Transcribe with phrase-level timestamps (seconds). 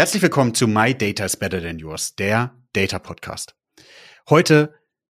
[0.00, 3.54] Herzlich willkommen zu My Data is Better Than Yours, der Data Podcast.
[4.30, 4.72] Heute,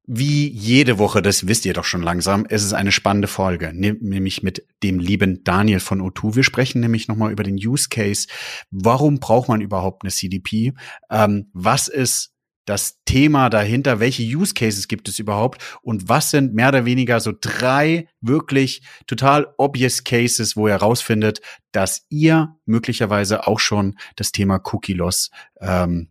[0.09, 4.43] wie jede Woche, das wisst ihr doch schon langsam, es ist eine spannende Folge, nämlich
[4.43, 6.35] mit dem lieben Daniel von O2.
[6.35, 8.27] Wir sprechen nämlich nochmal über den Use Case.
[8.73, 10.73] Warum braucht man überhaupt eine CDP?
[11.09, 12.32] Ähm, was ist
[12.65, 17.21] das Thema dahinter, welche Use Cases gibt es überhaupt und was sind mehr oder weniger
[17.21, 21.41] so drei wirklich total obvious Cases, wo ihr herausfindet,
[21.73, 25.31] dass ihr möglicherweise auch schon das Thema Cookie Loss
[25.61, 26.09] ähm,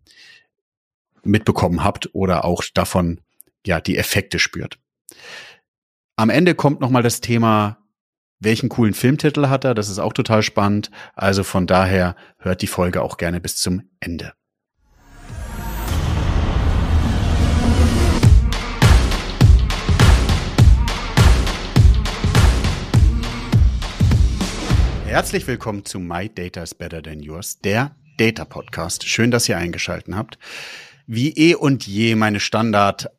[1.24, 3.22] mitbekommen habt oder auch davon
[3.66, 4.80] ja die Effekte spürt.
[6.16, 7.78] Am Ende kommt noch mal das Thema
[8.42, 9.76] welchen coolen Filmtitel hat er?
[9.76, 10.90] Das ist auch total spannend.
[11.14, 14.34] Also von daher hört die Folge auch gerne bis zum Ende.
[25.12, 29.06] Herzlich willkommen zu My Data is Better Than Yours, der Data Podcast.
[29.06, 30.40] Schön, dass ihr eingeschalten habt.
[31.06, 33.10] Wie eh und je meine Standard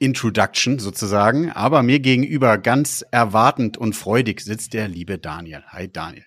[0.00, 5.62] Introduction sozusagen, aber mir gegenüber ganz erwartend und freudig sitzt der liebe Daniel.
[5.68, 6.24] Hi Daniel.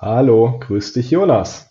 [0.00, 1.70] Hallo, grüß dich Jonas.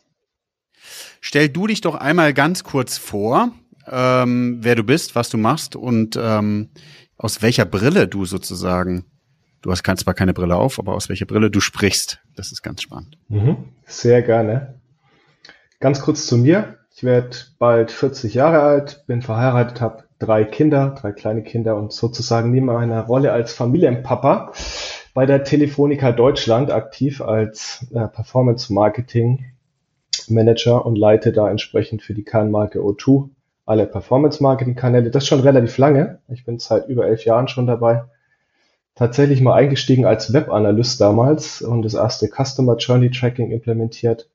[1.20, 3.52] Stell du dich doch einmal ganz kurz vor,
[3.92, 6.70] ähm, wer du bist, was du machst und ähm,
[7.18, 9.04] aus welcher Brille du sozusagen
[9.64, 12.20] Du hast kannst zwar keine Brille auf, aber aus welcher Brille du sprichst.
[12.36, 13.18] Das ist ganz spannend.
[13.30, 14.76] Mhm, sehr gerne.
[15.80, 16.80] Ganz kurz zu mir.
[16.94, 21.94] Ich werde bald 40 Jahre alt, bin verheiratet, habe drei Kinder, drei kleine Kinder und
[21.94, 24.52] sozusagen nehme eine Rolle als Familienpapa
[25.14, 29.46] bei der Telefonica Deutschland aktiv als äh, Performance Marketing
[30.28, 33.30] Manager und leite da entsprechend für die Kernmarke O2
[33.66, 35.10] alle Performance Marketing Kanäle.
[35.10, 36.20] Das schon relativ lange.
[36.28, 38.04] Ich bin seit über elf Jahren schon dabei
[38.96, 44.30] tatsächlich mal eingestiegen als Webanalyst damals und das erste Customer Journey Tracking implementiert.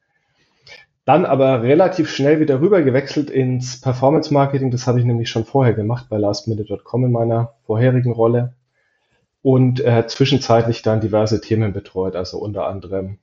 [1.04, 4.70] Dann aber relativ schnell wieder rüber gewechselt ins Performance Marketing.
[4.70, 8.54] Das habe ich nämlich schon vorher gemacht bei lastminute.com in meiner vorherigen Rolle.
[9.40, 13.18] Und äh, zwischenzeitlich dann diverse Themen betreut, also unter anderem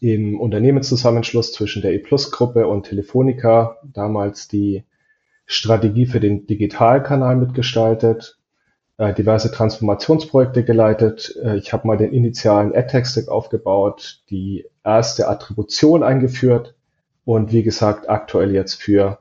[0.00, 4.84] im Unternehmenszusammenschluss zwischen der E-Plus-Gruppe und Telefonica, damals die
[5.46, 8.39] Strategie für den Digitalkanal mitgestaltet,
[9.00, 11.34] äh, diverse Transformationsprojekte geleitet.
[11.42, 16.74] Äh, ich habe mal den initialen AdTech-Stack aufgebaut, die erste Attribution eingeführt
[17.24, 19.18] und wie gesagt aktuell jetzt für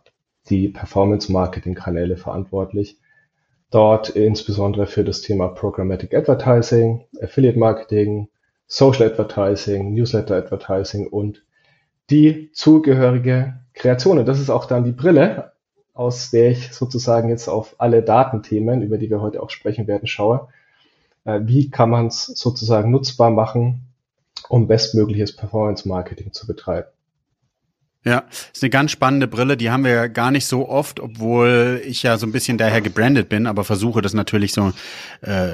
[0.50, 3.00] die Performance-Marketing-Kanäle verantwortlich.
[3.72, 8.28] Dort insbesondere für das Thema Programmatic Advertising, Affiliate Marketing,
[8.68, 11.46] Social Advertising, Newsletter Advertising und
[12.10, 14.20] die zugehörige Kreation.
[14.20, 15.54] Und das ist auch dann die Brille,
[16.00, 20.08] aus der ich sozusagen jetzt auf alle Datenthemen, über die wir heute auch sprechen werden,
[20.08, 20.48] schaue.
[21.26, 23.82] Äh, wie kann man es sozusagen nutzbar machen,
[24.48, 26.88] um bestmögliches Performance-Marketing zu betreiben?
[28.10, 31.80] Ja, ist eine ganz spannende Brille, die haben wir ja gar nicht so oft, obwohl
[31.86, 34.74] ich ja so ein bisschen daher gebrandet bin, aber versuche das natürlich so
[35.22, 35.52] äh,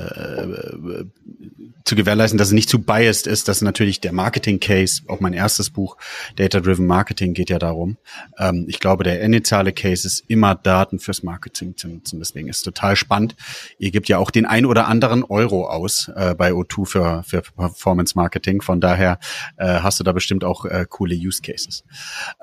[1.84, 3.50] zu gewährleisten, dass es nicht zu biased ist.
[3.50, 5.98] Das ist natürlich der Marketing-Case, auch mein erstes Buch,
[6.38, 7.98] Data-Driven Marketing, geht ja darum.
[8.40, 12.20] Ähm, ich glaube, der initiale Case ist immer Daten fürs Marketing zu nutzen.
[12.20, 13.36] Deswegen ist total spannend.
[13.78, 17.42] Ihr gebt ja auch den ein oder anderen Euro aus äh, bei O2 für, für
[17.42, 18.62] Performance Marketing.
[18.62, 19.20] Von daher
[19.58, 21.84] äh, hast du da bestimmt auch äh, coole Use Cases.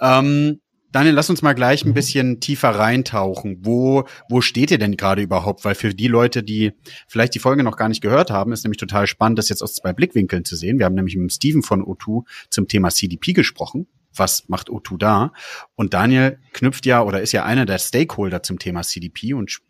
[0.02, 0.60] Ähm,
[0.92, 3.60] Daniel, lass uns mal gleich ein bisschen tiefer reintauchen.
[3.62, 5.64] Wo, wo steht ihr denn gerade überhaupt?
[5.64, 6.72] Weil für die Leute, die
[7.08, 9.74] vielleicht die Folge noch gar nicht gehört haben, ist nämlich total spannend, das jetzt aus
[9.74, 10.78] zwei Blickwinkeln zu sehen.
[10.78, 13.86] Wir haben nämlich mit Steven von O2 zum Thema CDP gesprochen.
[14.14, 15.32] Was macht O2 da?
[15.76, 19.62] Und Daniel knüpft ja oder ist ja einer der Stakeholder zum Thema CDP und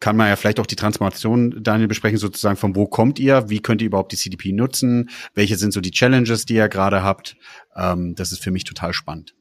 [0.00, 3.60] kann man ja vielleicht auch die Transformation, Daniel, besprechen, sozusagen von wo kommt ihr, wie
[3.60, 7.36] könnt ihr überhaupt die CDP nutzen, welche sind so die Challenges, die ihr gerade habt.
[7.76, 9.34] Ähm, das ist für mich total spannend.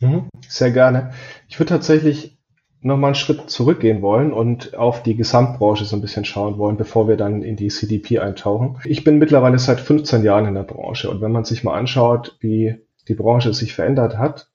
[0.00, 1.12] Mhm, sehr gerne.
[1.48, 2.38] Ich würde tatsächlich
[2.82, 6.76] noch mal einen Schritt zurückgehen wollen und auf die Gesamtbranche so ein bisschen schauen wollen,
[6.76, 8.78] bevor wir dann in die CDP eintauchen.
[8.84, 12.36] Ich bin mittlerweile seit 15 Jahren in der Branche und wenn man sich mal anschaut,
[12.40, 12.76] wie
[13.08, 14.50] die Branche sich verändert hat,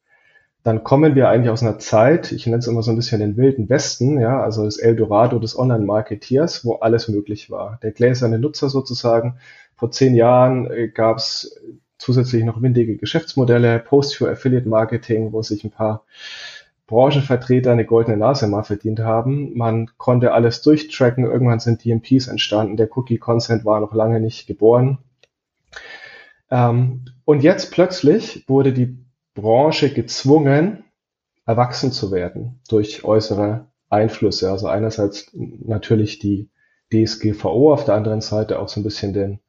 [0.63, 3.35] dann kommen wir eigentlich aus einer Zeit, ich nenne es immer so ein bisschen den
[3.35, 7.79] wilden Westen, ja, also das Eldorado des Online-Marketeers, wo alles möglich war.
[7.81, 9.39] Der gläserne Nutzer sozusagen.
[9.75, 11.59] Vor zehn Jahren äh, gab es
[12.01, 16.03] zusätzlich noch windige Geschäftsmodelle, Post-for-Affiliate-Marketing, wo sich ein paar
[16.87, 19.55] Branchenvertreter eine goldene Nase mal verdient haben.
[19.55, 21.23] Man konnte alles durchtracken.
[21.25, 22.75] Irgendwann sind DMPs entstanden.
[22.75, 24.97] Der Cookie-Consent war noch lange nicht geboren.
[26.49, 28.97] Ähm, und jetzt plötzlich wurde die
[29.35, 30.83] Branche gezwungen,
[31.45, 34.49] erwachsen zu werden durch äußere Einflüsse.
[34.51, 36.49] Also einerseits natürlich die
[36.91, 39.39] DSGVO, auf der anderen Seite auch so ein bisschen den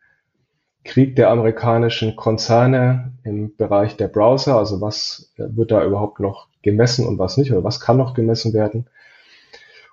[0.85, 7.07] Krieg der amerikanischen Konzerne im Bereich der Browser, also was wird da überhaupt noch gemessen
[7.07, 8.87] und was nicht, oder was kann noch gemessen werden.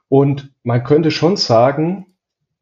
[0.07, 2.07] Und man könnte schon sagen,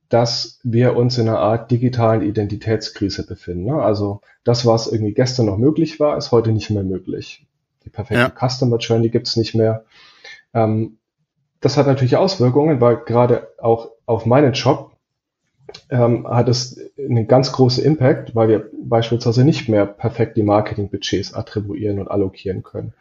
[0.10, 3.66] dass wir uns in einer Art digitalen Identitätskrise befinden.
[3.66, 3.82] Ne?
[3.82, 7.46] Also das, was irgendwie gestern noch möglich war, ist heute nicht mehr möglich.
[7.84, 8.50] Die perfekte ja.
[8.50, 9.86] Customer Journey gibt es nicht mehr.
[10.54, 10.98] Ähm,
[11.60, 14.97] das hat natürlich Auswirkungen, weil gerade auch auf meinen Job
[15.90, 21.34] ähm, hat es einen ganz großen Impact, weil wir beispielsweise nicht mehr perfekt die Marketingbudgets
[21.34, 22.94] attribuieren und allokieren können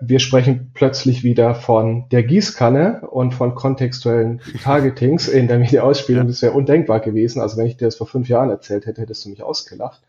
[0.00, 6.28] wir sprechen plötzlich wieder von der Gießkanne und von kontextuellen Targetings in der Mediaausspielung.
[6.28, 7.40] Das wäre undenkbar gewesen.
[7.40, 10.02] Also wenn ich dir das vor fünf Jahren erzählt hätte, hättest du mich ausgelacht.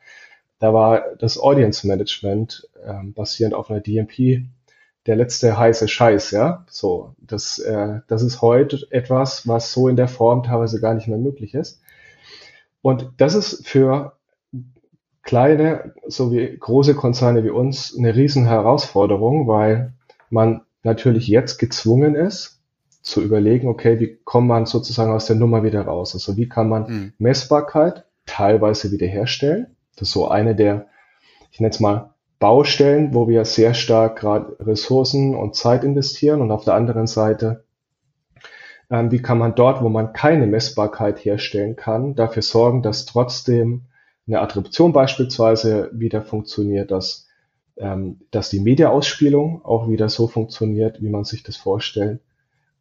[0.60, 4.46] Da war das Audience Management ähm, basierend auf einer DMP
[5.06, 6.66] der letzte heiße Scheiß, ja.
[6.70, 11.08] So, das, äh, das ist heute etwas, was so in der Form teilweise gar nicht
[11.08, 11.82] mehr möglich ist.
[12.82, 14.14] Und das ist für
[15.24, 19.94] kleine sowie große Konzerne wie uns eine riesen Herausforderung, weil
[20.30, 22.60] man natürlich jetzt gezwungen ist,
[23.02, 26.14] zu überlegen, okay, wie kommt man sozusagen aus der Nummer wieder raus?
[26.14, 27.14] Also wie kann man mhm.
[27.18, 29.76] Messbarkeit teilweise wiederherstellen?
[29.96, 30.88] Das ist so eine der,
[31.52, 32.13] ich nenne es mal,
[32.44, 37.64] Baustellen, wo wir sehr stark gerade Ressourcen und Zeit investieren und auf der anderen Seite,
[38.92, 43.84] ähm, wie kann man dort, wo man keine Messbarkeit herstellen kann, dafür sorgen, dass trotzdem
[44.28, 47.30] eine Attribution beispielsweise wieder funktioniert, dass,
[47.78, 52.20] ähm, dass die Mediaausspielung auch wieder so funktioniert, wie man sich das vorstellt.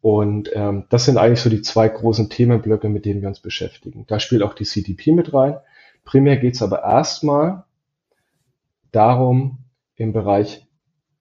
[0.01, 4.07] Und ähm, das sind eigentlich so die zwei großen Themenblöcke, mit denen wir uns beschäftigen.
[4.09, 5.55] Da spielt auch die CDP mit rein.
[6.05, 7.63] Primär geht es aber erstmal
[8.93, 9.59] darum,
[9.97, 10.67] im Bereich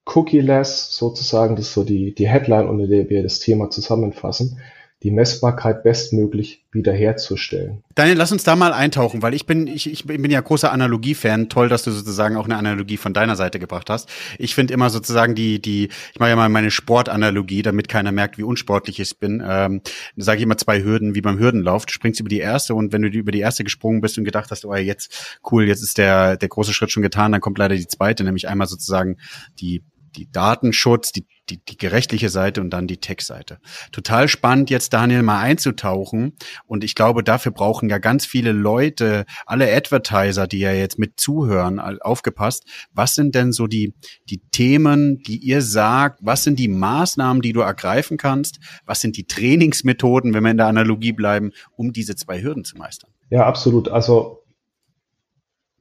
[0.04, 4.60] Cookie-less sozusagen, das ist so die, die Headline, unter der wir das Thema zusammenfassen,
[5.02, 7.82] die Messbarkeit bestmöglich wiederherzustellen.
[7.94, 11.48] Daniel, lass uns da mal eintauchen, weil ich bin, ich, ich bin ja großer Analogie-Fan.
[11.48, 14.08] Toll, dass du sozusagen auch eine Analogie von deiner Seite gebracht hast.
[14.38, 18.38] Ich finde immer sozusagen die, die, ich mache ja mal meine Sportanalogie, damit keiner merkt,
[18.38, 19.42] wie unsportlich ich bin.
[19.44, 19.82] Ähm,
[20.16, 21.84] sage ich immer zwei Hürden, wie beim Hürdenlauf.
[21.84, 24.50] Du springst über die erste und wenn du über die erste gesprungen bist und gedacht
[24.50, 27.74] hast, oh jetzt cool, jetzt ist der, der große Schritt schon getan, dann kommt leider
[27.74, 29.16] die zweite, nämlich einmal sozusagen
[29.60, 29.82] die
[30.16, 33.58] die Datenschutz, die, die, die gerechtliche Seite und dann die Tech-Seite.
[33.92, 36.32] Total spannend, jetzt Daniel mal einzutauchen.
[36.66, 41.20] Und ich glaube, dafür brauchen ja ganz viele Leute, alle Advertiser, die ja jetzt mit
[41.20, 42.64] zuhören, aufgepasst.
[42.92, 43.94] Was sind denn so die,
[44.28, 46.20] die Themen, die ihr sagt?
[46.22, 48.58] Was sind die Maßnahmen, die du ergreifen kannst?
[48.86, 52.76] Was sind die Trainingsmethoden, wenn wir in der Analogie bleiben, um diese zwei Hürden zu
[52.78, 53.10] meistern?
[53.30, 53.88] Ja, absolut.
[53.88, 54.44] Also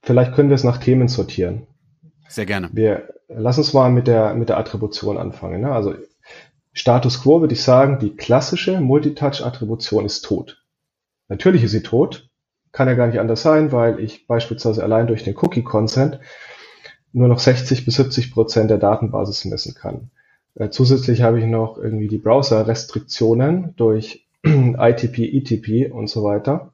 [0.03, 1.67] vielleicht können wir es nach Themen sortieren.
[2.27, 2.69] Sehr gerne.
[2.71, 5.61] Wir lass uns mal mit der, mit der Attribution anfangen.
[5.61, 5.71] Ne?
[5.71, 5.93] Also
[6.73, 10.63] Status quo würde ich sagen, die klassische Multitouch-Attribution ist tot.
[11.27, 12.29] Natürlich ist sie tot,
[12.71, 16.19] kann ja gar nicht anders sein, weil ich beispielsweise allein durch den Cookie-Consent
[17.13, 20.11] nur noch 60 bis 70 Prozent der Datenbasis messen kann.
[20.55, 26.73] Äh, zusätzlich habe ich noch irgendwie die Browser-Restriktionen durch ITP, ETP und so weiter,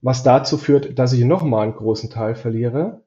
[0.00, 3.02] was dazu führt, dass ich nochmal einen großen Teil verliere,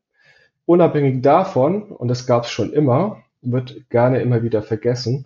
[0.65, 5.25] Unabhängig davon, und das gab es schon immer, wird gerne immer wieder vergessen,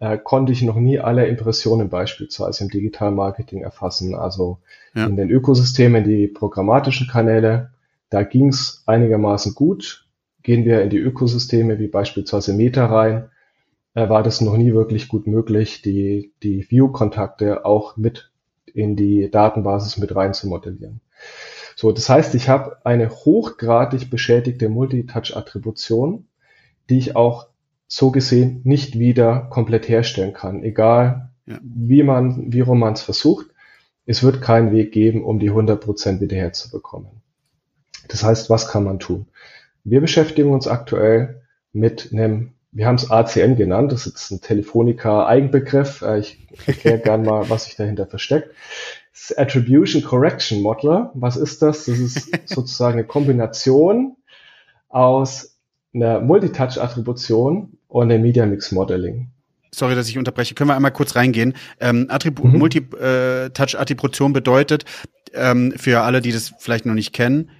[0.00, 4.16] äh, konnte ich noch nie alle Impressionen beispielsweise im Digital-Marketing erfassen.
[4.16, 4.58] Also
[4.94, 5.06] ja.
[5.06, 7.70] in den Ökosystemen, die programmatischen Kanäle,
[8.10, 10.08] da ging es einigermaßen gut.
[10.42, 13.30] Gehen wir in die Ökosysteme wie beispielsweise Meta rein,
[13.94, 18.31] äh, war das noch nie wirklich gut möglich, die, die View-Kontakte auch mit
[18.74, 21.00] in die Datenbasis mit rein zu modellieren.
[21.76, 26.26] So, das heißt, ich habe eine hochgradig beschädigte Multitouch-Attribution,
[26.90, 27.48] die ich auch
[27.86, 30.62] so gesehen nicht wieder komplett herstellen kann.
[30.62, 31.58] Egal, ja.
[31.62, 33.46] wie man, wie rum man es versucht,
[34.06, 37.22] es wird keinen Weg geben, um die 100% wieder herzubekommen.
[38.08, 39.26] Das heißt, was kann man tun?
[39.84, 46.02] Wir beschäftigen uns aktuell mit einem, wir haben es ACN genannt, das ist ein Telefonica-Eigenbegriff.
[46.02, 48.50] Äh, ich erkläre gern mal, was sich dahinter versteckt.
[49.12, 51.12] Das Attribution Correction Modeler.
[51.14, 51.84] Was ist das?
[51.84, 54.16] Das ist sozusagen eine Kombination
[54.88, 55.58] aus
[55.94, 59.28] einer Multitouch-Attribution und einem Media Mix Modeling.
[59.74, 60.54] Sorry, dass ich unterbreche.
[60.54, 61.54] Können wir einmal kurz reingehen?
[61.80, 62.58] Ähm, Attribu mhm.
[62.58, 64.84] Multi-Touch-Attribution bedeutet,
[65.34, 67.50] ähm, für alle, die das vielleicht noch nicht kennen,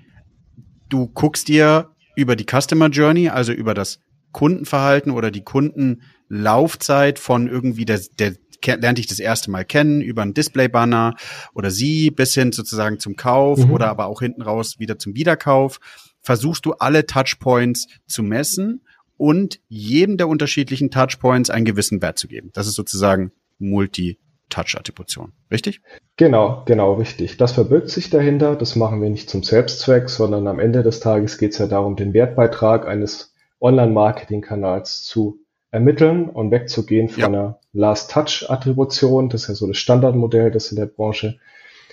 [0.88, 4.00] du guckst dir über die Customer Journey, also über das
[4.32, 8.34] Kundenverhalten oder die Kundenlaufzeit von irgendwie der, der
[8.64, 11.16] lernte ich das erste Mal kennen über einen Display-Banner
[11.54, 13.72] oder sie bis hin sozusagen zum Kauf mhm.
[13.72, 15.78] oder aber auch hinten raus wieder zum Wiederkauf.
[16.20, 18.82] Versuchst du alle Touchpoints zu messen
[19.16, 22.50] und jedem der unterschiedlichen Touchpoints einen gewissen Wert zu geben.
[22.54, 25.32] Das ist sozusagen Multi Touch-Attribution.
[25.50, 25.80] Richtig?
[26.16, 27.38] Genau, genau, richtig.
[27.38, 28.54] Das verbirgt sich dahinter.
[28.54, 31.96] Das machen wir nicht zum Selbstzweck, sondern am Ende des Tages geht es ja darum,
[31.96, 33.31] den Wertbeitrag eines
[33.62, 35.38] Online-Marketing-Kanals zu
[35.70, 37.26] ermitteln und wegzugehen von ja.
[37.28, 39.28] einer Last-Touch-Attribution.
[39.30, 41.38] Das ist ja so das Standardmodell, das in der Branche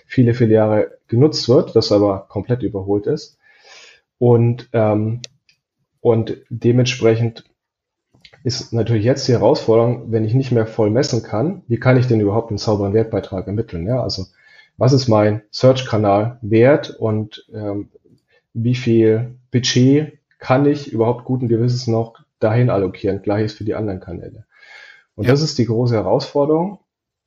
[0.05, 3.37] viele, viele Jahre genutzt wird, das aber komplett überholt ist.
[4.17, 5.21] Und, ähm,
[6.01, 7.45] und dementsprechend
[8.43, 12.07] ist natürlich jetzt die Herausforderung, wenn ich nicht mehr voll messen kann, wie kann ich
[12.07, 13.85] denn überhaupt einen sauberen Wertbeitrag ermitteln?
[13.85, 14.25] Ja, also
[14.77, 17.89] was ist mein Search-Kanal wert und ähm,
[18.53, 23.21] wie viel Budget kann ich überhaupt guten Gewissens noch dahin allokieren?
[23.21, 24.45] Gleiches für die anderen Kanäle.
[25.15, 25.31] Und ja.
[25.31, 26.79] das ist die große Herausforderung.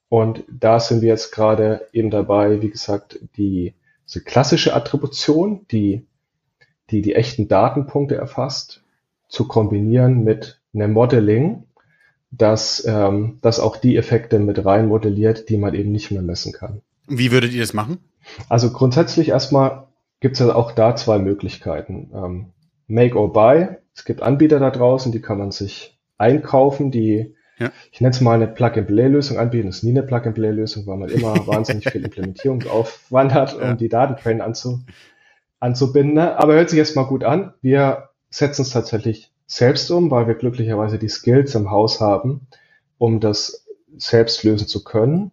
[0.09, 3.75] Und da sind wir jetzt gerade eben dabei, wie gesagt, die,
[4.13, 6.07] die klassische Attribution, die,
[6.91, 8.83] die die echten Datenpunkte erfasst,
[9.29, 11.65] zu kombinieren mit einem Modeling,
[12.31, 16.53] das, ähm, das auch die Effekte mit rein modelliert, die man eben nicht mehr messen
[16.53, 16.83] kann.
[17.07, 17.99] Wie würdet ihr das machen?
[18.49, 19.87] Also grundsätzlich erstmal
[20.21, 22.11] gibt es ja auch da zwei Möglichkeiten.
[22.15, 22.47] Ähm,
[22.93, 23.69] Make or Buy.
[23.95, 27.71] Es gibt Anbieter da draußen, die kann man sich einkaufen, die ja.
[27.91, 29.69] ich nenne es mal eine Plug-and-Play-Lösung anbieten.
[29.69, 33.75] Das ist nie eine Plug-and-Play-Lösung, weil man immer wahnsinnig viel Implementierungsaufwand hat, um ja.
[33.75, 34.81] die Datenquellen anzu,
[35.59, 36.19] anzubinden.
[36.19, 37.55] Aber hört sich erstmal gut an.
[37.63, 42.47] Wir setzen es tatsächlich selbst um, weil wir glücklicherweise die Skills im Haus haben,
[42.99, 45.33] um das selbst lösen zu können.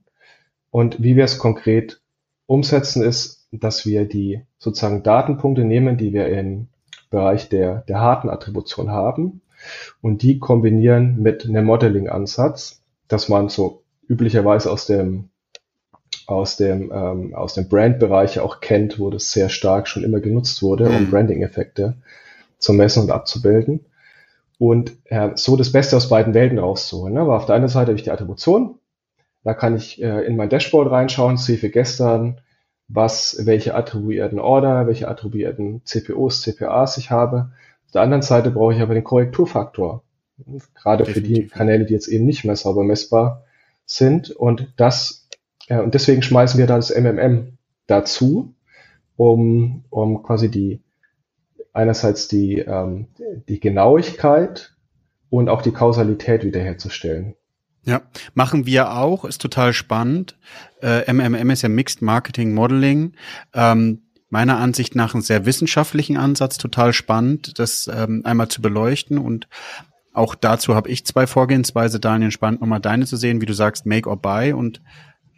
[0.72, 2.02] Und wie wir es konkret
[2.46, 6.68] umsetzen, ist, dass wir die sozusagen Datenpunkte nehmen, die wir im
[7.10, 9.42] Bereich der, der harten Attribution haben
[10.02, 15.30] und die kombinieren mit einem Modeling-Ansatz, dass man so üblicherweise aus dem
[16.28, 20.62] aus dem ähm, aus dem Brand-Bereich auch kennt, wo das sehr stark schon immer genutzt
[20.62, 21.10] wurde, um mhm.
[21.10, 21.96] Branding-Effekte
[22.60, 23.86] zu messen und abzubilden
[24.60, 27.16] und äh, so das Beste aus beiden Welten rauszuholen.
[27.16, 27.22] Ne?
[27.22, 28.78] Aber auf der einen Seite habe ich die Attribution,
[29.44, 32.42] da kann ich äh, in mein Dashboard reinschauen, sehe für gestern,
[32.90, 37.52] was, welche attribuierten Order, welche attribuierten CPOs, CPAs ich habe.
[37.86, 40.04] Auf der anderen Seite brauche ich aber den Korrekturfaktor.
[40.74, 41.36] Gerade Definitiv.
[41.36, 43.46] für die Kanäle, die jetzt eben nicht mehr sauber messbar
[43.86, 44.32] sind.
[44.32, 45.28] Und das,
[45.68, 48.56] äh, und deswegen schmeißen wir da das MMM dazu,
[49.16, 50.82] um, um quasi die,
[51.74, 53.08] einerseits die, ähm,
[53.48, 54.76] die Genauigkeit
[55.30, 57.36] und auch die Kausalität wiederherzustellen.
[57.86, 58.02] Ja,
[58.34, 60.38] machen wir auch, ist total spannend.
[60.82, 63.14] Äh, MMM ist ja Mixed Marketing Modeling.
[63.54, 69.18] Ähm, meiner Ansicht nach einen sehr wissenschaftlichen Ansatz, total spannend, das ähm, einmal zu beleuchten.
[69.18, 69.48] Und
[70.14, 73.86] auch dazu habe ich zwei Vorgehensweise, Daniel, spannend nochmal deine zu sehen, wie du sagst,
[73.86, 74.54] make or buy.
[74.54, 74.82] Und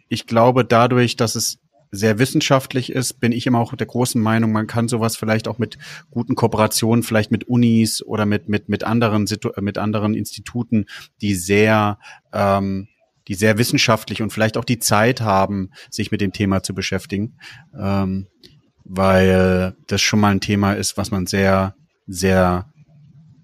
[0.08, 1.58] ich glaube dadurch, dass es
[1.94, 5.58] sehr wissenschaftlich ist, bin ich immer auch der großen Meinung, man kann sowas vielleicht auch
[5.58, 5.76] mit
[6.10, 10.86] guten Kooperationen, vielleicht mit Unis oder mit mit mit anderen Situ mit anderen Instituten,
[11.20, 11.98] die sehr
[12.32, 12.88] ähm,
[13.28, 17.36] die sehr wissenschaftlich und vielleicht auch die Zeit haben, sich mit dem Thema zu beschäftigen,
[17.78, 18.26] ähm,
[18.84, 21.74] weil das schon mal ein Thema ist, was man sehr
[22.06, 22.72] sehr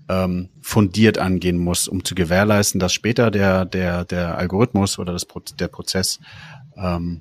[0.09, 5.27] ähm, fundiert angehen muss, um zu gewährleisten, dass später der der der Algorithmus oder das
[5.61, 6.19] der Prozess
[6.79, 7.21] ähm,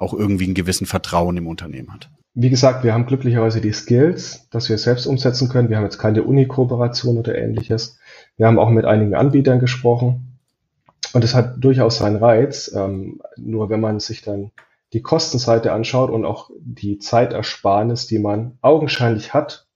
[0.00, 2.10] auch irgendwie einen gewissen Vertrauen im Unternehmen hat.
[2.34, 5.68] Wie gesagt, wir haben glücklicherweise die Skills, dass wir es selbst umsetzen können.
[5.68, 7.98] Wir haben jetzt keine Uni-Kooperation oder ähnliches.
[8.36, 10.38] Wir haben auch mit einigen Anbietern gesprochen.
[11.12, 12.72] Und es hat durchaus seinen Reiz.
[12.74, 14.52] Ähm, nur wenn man sich dann
[14.92, 19.66] die Kostenseite anschaut und auch die Zeitersparnis, die man augenscheinlich hat,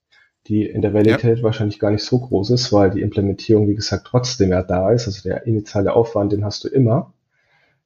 [0.46, 1.44] die in der Realität ja.
[1.44, 5.06] wahrscheinlich gar nicht so groß ist, weil die Implementierung, wie gesagt, trotzdem ja da ist.
[5.06, 7.12] Also der initiale Aufwand, den hast du immer,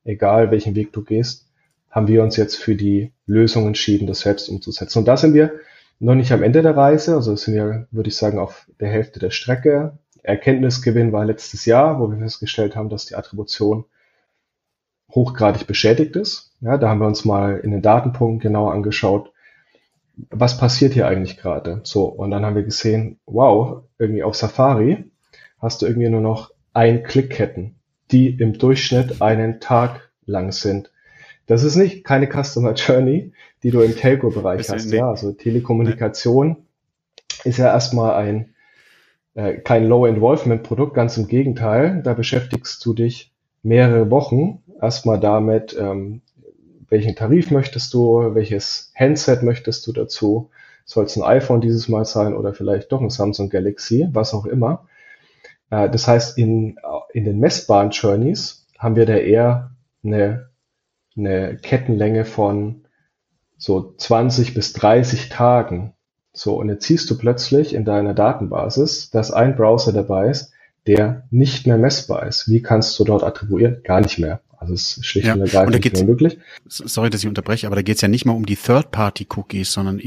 [0.04, 1.47] egal welchen Weg du gehst
[1.90, 5.00] haben wir uns jetzt für die Lösung entschieden, das selbst umzusetzen.
[5.00, 5.52] Und da sind wir
[6.00, 9.18] noch nicht am Ende der Reise, also sind wir, würde ich sagen, auf der Hälfte
[9.18, 9.98] der Strecke.
[10.22, 13.84] Erkenntnisgewinn war letztes Jahr, wo wir festgestellt haben, dass die Attribution
[15.12, 16.52] hochgradig beschädigt ist.
[16.60, 19.32] Ja, da haben wir uns mal in den Datenpunkten genauer angeschaut,
[20.30, 21.80] was passiert hier eigentlich gerade.
[21.84, 25.04] So, und dann haben wir gesehen, wow, irgendwie auf Safari
[25.58, 27.76] hast du irgendwie nur noch ein Klickketten,
[28.10, 30.90] die im Durchschnitt einen Tag lang sind.
[31.48, 34.92] Das ist nicht keine Customer Journey, die du im Telco-Bereich hast.
[34.92, 36.56] Ja, also Telekommunikation nee.
[37.50, 38.54] ist ja erstmal ein
[39.34, 42.02] äh, kein Low-Involvement-Produkt, ganz im Gegenteil.
[42.04, 46.20] Da beschäftigst du dich mehrere Wochen erstmal damit, ähm,
[46.90, 50.50] welchen Tarif möchtest du, welches Handset möchtest du dazu.
[50.84, 54.44] Soll es ein iPhone dieses Mal sein oder vielleicht doch ein Samsung Galaxy, was auch
[54.44, 54.86] immer.
[55.70, 56.78] Äh, das heißt, in,
[57.14, 59.70] in den messbaren Journeys haben wir da eher
[60.04, 60.48] eine
[61.18, 62.84] eine Kettenlänge von
[63.56, 65.94] so 20 bis 30 Tagen.
[66.32, 70.52] So, und jetzt siehst du plötzlich in deiner Datenbasis, dass ein Browser dabei ist,
[70.86, 72.48] der nicht mehr messbar ist.
[72.48, 73.82] Wie kannst du dort attribuieren?
[73.82, 74.40] Gar nicht mehr.
[74.60, 75.34] Also es ist schlicht ja.
[75.34, 76.38] und ergreifend nicht möglich.
[76.66, 80.00] Sorry, dass ich unterbreche, aber da geht es ja nicht mal um die Third-Party-Cookies, sondern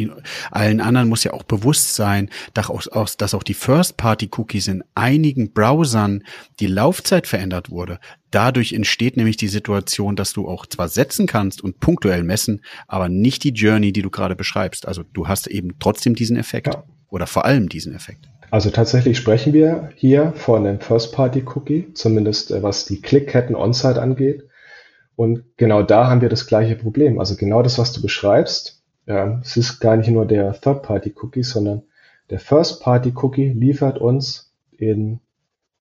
[0.51, 5.53] allen anderen muss ja auch bewusst sein, dass auch, dass auch die First-Party-Cookies in einigen
[5.53, 6.23] Browsern
[6.59, 7.99] die Laufzeit verändert wurde.
[8.29, 13.07] Dadurch entsteht nämlich die Situation, dass du auch zwar setzen kannst und punktuell messen, aber
[13.07, 14.85] nicht die Journey, die du gerade beschreibst.
[14.87, 16.83] Also du hast eben trotzdem diesen Effekt ja.
[17.09, 18.29] oder vor allem diesen Effekt.
[18.51, 24.43] Also tatsächlich sprechen wir hier von einem First-Party-Cookie, zumindest äh, was die Klickketten on-site angeht.
[25.15, 27.17] Und genau da haben wir das gleiche Problem.
[27.17, 31.83] Also genau das, was du beschreibst, ja, es ist gar nicht nur der Third-Party-Cookie, sondern
[32.29, 35.21] der First-Party-Cookie liefert uns in,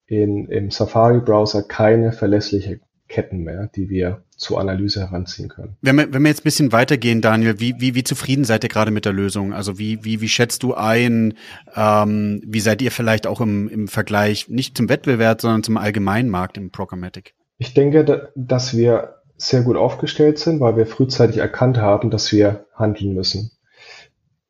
[0.05, 5.77] in, im Safari-Browser keine verlässliche Ketten mehr, die wir zur Analyse heranziehen können.
[5.81, 8.69] Wenn wir, wenn wir jetzt ein bisschen weitergehen, Daniel, wie, wie, wie zufrieden seid ihr
[8.69, 9.53] gerade mit der Lösung?
[9.53, 11.35] Also wie, wie, wie schätzt du ein,
[11.75, 16.29] ähm, wie seid ihr vielleicht auch im, im Vergleich nicht zum Wettbewerb, sondern zum allgemeinen
[16.29, 17.35] Markt im Programmatic?
[17.59, 22.65] Ich denke, dass wir sehr gut aufgestellt sind, weil wir frühzeitig erkannt haben, dass wir
[22.75, 23.51] handeln müssen.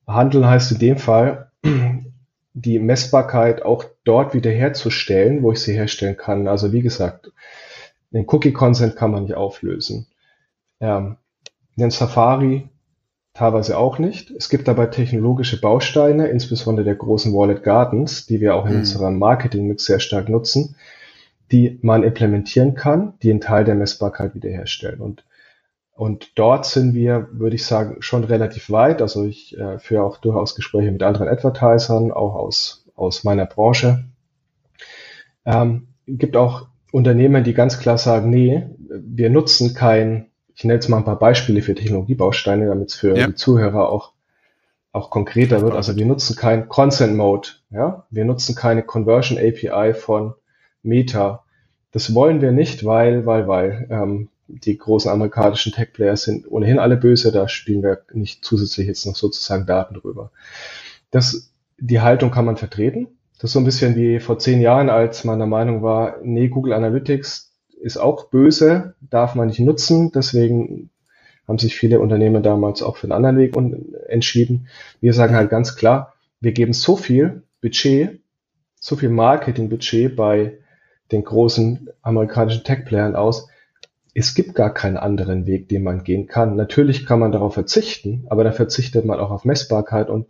[0.07, 1.51] Handeln heißt in dem Fall,
[2.53, 6.47] die Messbarkeit auch dort wiederherzustellen, wo ich sie herstellen kann.
[6.47, 7.31] Also wie gesagt,
[8.11, 10.07] den Cookie-Consent kann man nicht auflösen.
[10.79, 11.17] Ähm,
[11.77, 12.69] den Safari
[13.33, 14.29] teilweise auch nicht.
[14.31, 18.79] Es gibt dabei technologische Bausteine, insbesondere der großen Wallet Gardens, die wir auch in mhm.
[18.79, 20.75] unserem Marketing-Mix sehr stark nutzen,
[21.51, 24.99] die man implementieren kann, die einen Teil der Messbarkeit wiederherstellen.
[24.99, 25.23] Und,
[25.93, 29.01] und dort sind wir, würde ich sagen, schon relativ weit.
[29.01, 34.05] Also ich äh, führe auch durchaus Gespräche mit anderen Advertisern, auch aus, aus meiner Branche.
[35.45, 40.89] Ähm, gibt auch Unternehmen, die ganz klar sagen, nee, wir nutzen kein, ich nenne jetzt
[40.89, 43.27] mal ein paar Beispiele für Technologiebausteine, damit es für ja.
[43.27, 44.11] die Zuhörer auch,
[44.91, 45.73] auch konkreter wird.
[45.73, 50.33] Also wir nutzen kein Consent Mode, ja, wir nutzen keine Conversion API von
[50.83, 51.45] Meta.
[51.91, 56.97] Das wollen wir nicht, weil, weil, weil ähm, die großen amerikanischen Tech-Players sind ohnehin alle
[56.97, 60.31] böse, da spielen wir nicht zusätzlich jetzt noch sozusagen Daten drüber.
[61.09, 63.07] Das, die Haltung kann man vertreten.
[63.41, 66.47] Das ist so ein bisschen wie vor zehn Jahren, als man der Meinung war, nee,
[66.47, 70.11] Google Analytics ist auch böse, darf man nicht nutzen.
[70.11, 70.91] Deswegen
[71.47, 73.57] haben sich viele Unternehmen damals auch für einen anderen Weg
[74.07, 74.67] entschieden.
[74.99, 78.21] Wir sagen halt ganz klar, wir geben so viel Budget,
[78.79, 80.59] so viel Marketingbudget bei
[81.11, 83.47] den großen amerikanischen Tech-Playern aus.
[84.13, 86.55] Es gibt gar keinen anderen Weg, den man gehen kann.
[86.55, 90.27] Natürlich kann man darauf verzichten, aber da verzichtet man auch auf Messbarkeit und,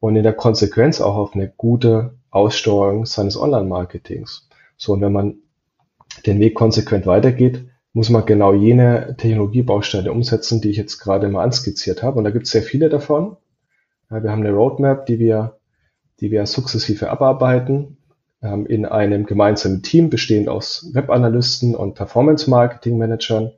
[0.00, 4.48] und in der Konsequenz auch auf eine gute Aussteuerung seines Online-Marketings.
[4.76, 5.38] So, und wenn man
[6.26, 11.42] den Weg konsequent weitergeht, muss man genau jene Technologiebausteine umsetzen, die ich jetzt gerade mal
[11.42, 12.18] anskizziert habe.
[12.18, 13.36] Und da gibt es sehr viele davon.
[14.10, 15.58] Ja, wir haben eine Roadmap, die wir,
[16.20, 17.96] die wir sukzessive abarbeiten
[18.42, 23.52] ähm, in einem gemeinsamen Team bestehend aus Webanalysten und Performance-Marketing-Managern,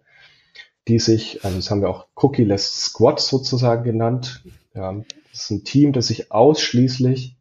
[0.89, 4.43] die sich, also das haben wir auch Cookie-less Squad sozusagen genannt.
[4.75, 4.93] Ja,
[5.31, 7.37] das ist ein Team, das sich ausschließlich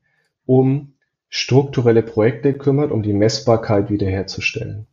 [0.46, 0.94] um
[1.30, 4.88] strukturelle Projekte kümmert, um die Messbarkeit wiederherzustellen.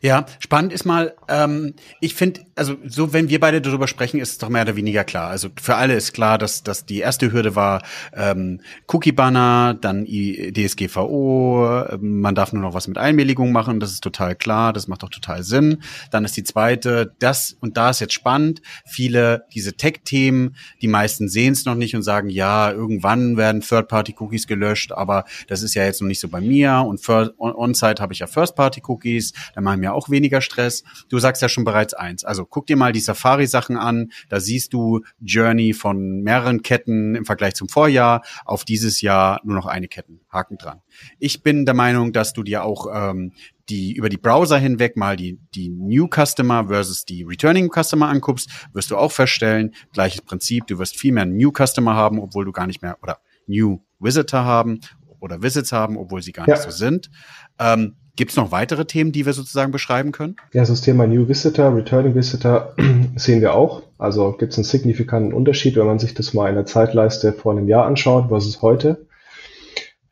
[0.00, 4.30] Ja, spannend ist mal, ähm, ich finde, also so, wenn wir beide darüber sprechen, ist
[4.32, 5.30] es doch mehr oder weniger klar.
[5.30, 7.82] Also für alle ist klar, dass, dass die erste Hürde war
[8.12, 14.36] ähm, Cookie-Banner, dann DSGVO, man darf nur noch was mit Einwilligung machen, das ist total
[14.36, 15.82] klar, das macht doch total Sinn.
[16.12, 21.28] Dann ist die zweite, das, und da ist jetzt spannend, viele diese Tech-Themen, die meisten
[21.28, 25.84] sehen es noch nicht und sagen, ja, irgendwann werden Third-Party-Cookies gelöscht, aber das ist ja
[25.84, 29.94] jetzt noch nicht so bei mir und On-Site habe ich ja First-Party-Cookies, dann machen wir
[29.94, 30.84] auch weniger Stress.
[31.08, 32.24] Du sagst ja schon bereits eins.
[32.24, 34.12] Also guck dir mal die Safari-Sachen an.
[34.28, 39.56] Da siehst du Journey von mehreren Ketten im Vergleich zum Vorjahr auf dieses Jahr nur
[39.56, 40.20] noch eine Ketten.
[40.30, 40.80] Haken dran.
[41.18, 43.32] Ich bin der Meinung, dass du dir auch ähm,
[43.68, 48.50] die über die Browser hinweg mal die, die New Customer versus die Returning Customer anguckst,
[48.72, 52.52] wirst du auch feststellen, gleiches Prinzip, du wirst viel mehr New Customer haben, obwohl du
[52.52, 54.80] gar nicht mehr, oder New Visitor haben
[55.20, 56.54] oder Visits haben, obwohl sie gar ja.
[56.54, 57.10] nicht so sind.
[57.58, 60.36] Ähm, Gibt es noch weitere Themen, die wir sozusagen beschreiben können?
[60.52, 62.74] Ja, das Thema New Visitor, Returning Visitor
[63.16, 63.82] sehen wir auch.
[63.98, 67.52] Also gibt es einen signifikanten Unterschied, wenn man sich das mal in der Zeitleiste vor
[67.52, 69.06] einem Jahr anschaut versus heute.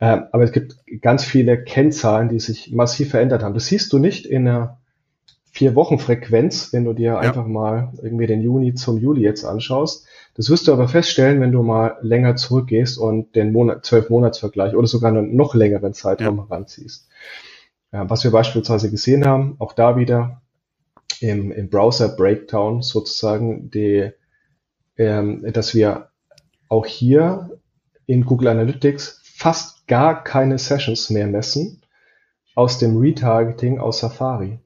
[0.01, 3.53] Ähm, aber es gibt ganz viele Kennzahlen, die sich massiv verändert haben.
[3.53, 4.79] Das siehst du nicht in einer
[5.51, 7.19] Vier-Wochen-Frequenz, wenn du dir ja.
[7.19, 10.07] einfach mal irgendwie den Juni zum Juli jetzt anschaust.
[10.35, 14.75] Das wirst du aber feststellen, wenn du mal länger zurückgehst und den Monat, zwölf Monatsvergleich
[14.75, 16.49] oder sogar einen noch längeren Zeitraum ja.
[16.49, 17.07] heranziehst.
[17.93, 20.41] Ja, was wir beispielsweise gesehen haben, auch da wieder
[21.19, 24.09] im, im Browser Breakdown sozusagen, die,
[24.97, 26.09] ähm, dass wir
[26.69, 27.61] auch hier
[28.07, 31.83] in Google Analytics fast gar keine Sessions mehr messen
[32.55, 34.59] aus dem Retargeting aus Safari.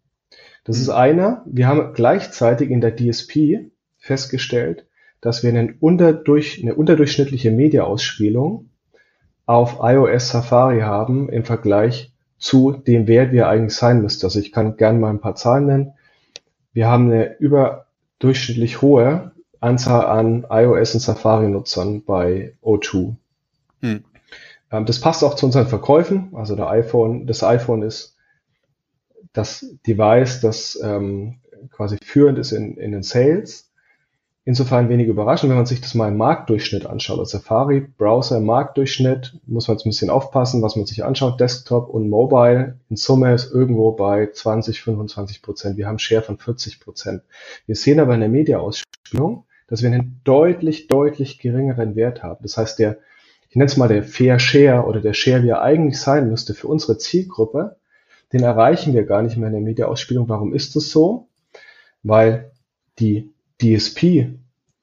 [0.63, 1.43] Das ist einer.
[1.45, 4.87] Wir haben gleichzeitig in der DSP festgestellt,
[5.19, 8.69] dass wir einen unterdurch, eine unterdurchschnittliche Media-Ausspielung
[9.45, 14.27] auf iOS Safari haben im Vergleich zu dem Wert, wie er eigentlich sein müsste.
[14.27, 15.93] Also ich kann gerne mal ein paar Zahlen nennen.
[16.73, 23.15] Wir haben eine überdurchschnittlich hohe Anzahl an iOS und Safari-Nutzern bei O2.
[23.81, 24.03] Hm.
[24.71, 26.29] Ähm, das passt auch zu unseren Verkäufen.
[26.33, 28.15] Also der iPhone, das iPhone ist
[29.33, 31.39] das Device, das ähm,
[31.71, 33.66] quasi führend ist in, in den Sales.
[34.47, 37.19] Insofern wenig überraschend, wenn man sich das mal im Marktdurchschnitt anschaut.
[37.19, 41.41] Also Safari, Browser, Marktdurchschnitt, muss man jetzt ein bisschen aufpassen, was man sich anschaut.
[41.41, 45.75] Desktop und Mobile in Summe ist irgendwo bei 20, 25 Prozent.
[45.75, 47.23] Wir haben Share von 40 Prozent.
[47.65, 52.39] Wir sehen aber in der Media-Ausspielung, dass wir einen deutlich, deutlich geringeren Wert haben.
[52.41, 52.99] Das heißt, der,
[53.49, 56.53] ich nenne es mal der Fair Share oder der Share, wie er eigentlich sein müsste
[56.53, 57.75] für unsere Zielgruppe,
[58.31, 60.29] den erreichen wir gar nicht mehr in der Media-Ausspielung.
[60.29, 61.27] Warum ist das so?
[62.01, 62.51] Weil
[62.97, 64.37] die DSP,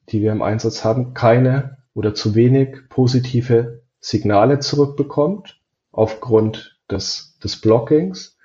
[0.09, 5.59] die wir im Einsatz haben, keine oder zu wenig positive Signale zurückbekommt
[5.91, 8.37] aufgrund des, des Blockings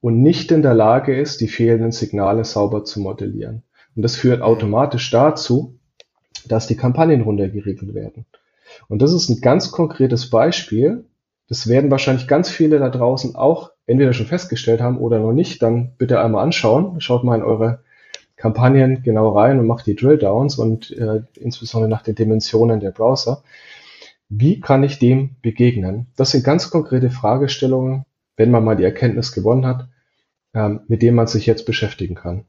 [0.00, 3.62] und nicht in der Lage ist, die fehlenden Signale sauber zu modellieren.
[3.94, 5.78] Und das führt automatisch dazu,
[6.46, 8.26] dass die Kampagnen runtergeriegelt werden.
[8.88, 11.04] Und das ist ein ganz konkretes Beispiel.
[11.48, 15.62] Das werden wahrscheinlich ganz viele da draußen auch entweder schon festgestellt haben oder noch nicht.
[15.62, 17.00] Dann bitte einmal anschauen.
[17.00, 17.80] Schaut mal in eure
[18.36, 23.42] Kampagnen genau rein und macht die Drill-Downs und äh, insbesondere nach den Dimensionen der Browser.
[24.28, 26.08] Wie kann ich dem begegnen?
[26.16, 28.04] Das sind ganz konkrete Fragestellungen,
[28.36, 29.88] wenn man mal die Erkenntnis gewonnen hat,
[30.52, 32.44] ähm, mit denen man sich jetzt beschäftigen kann.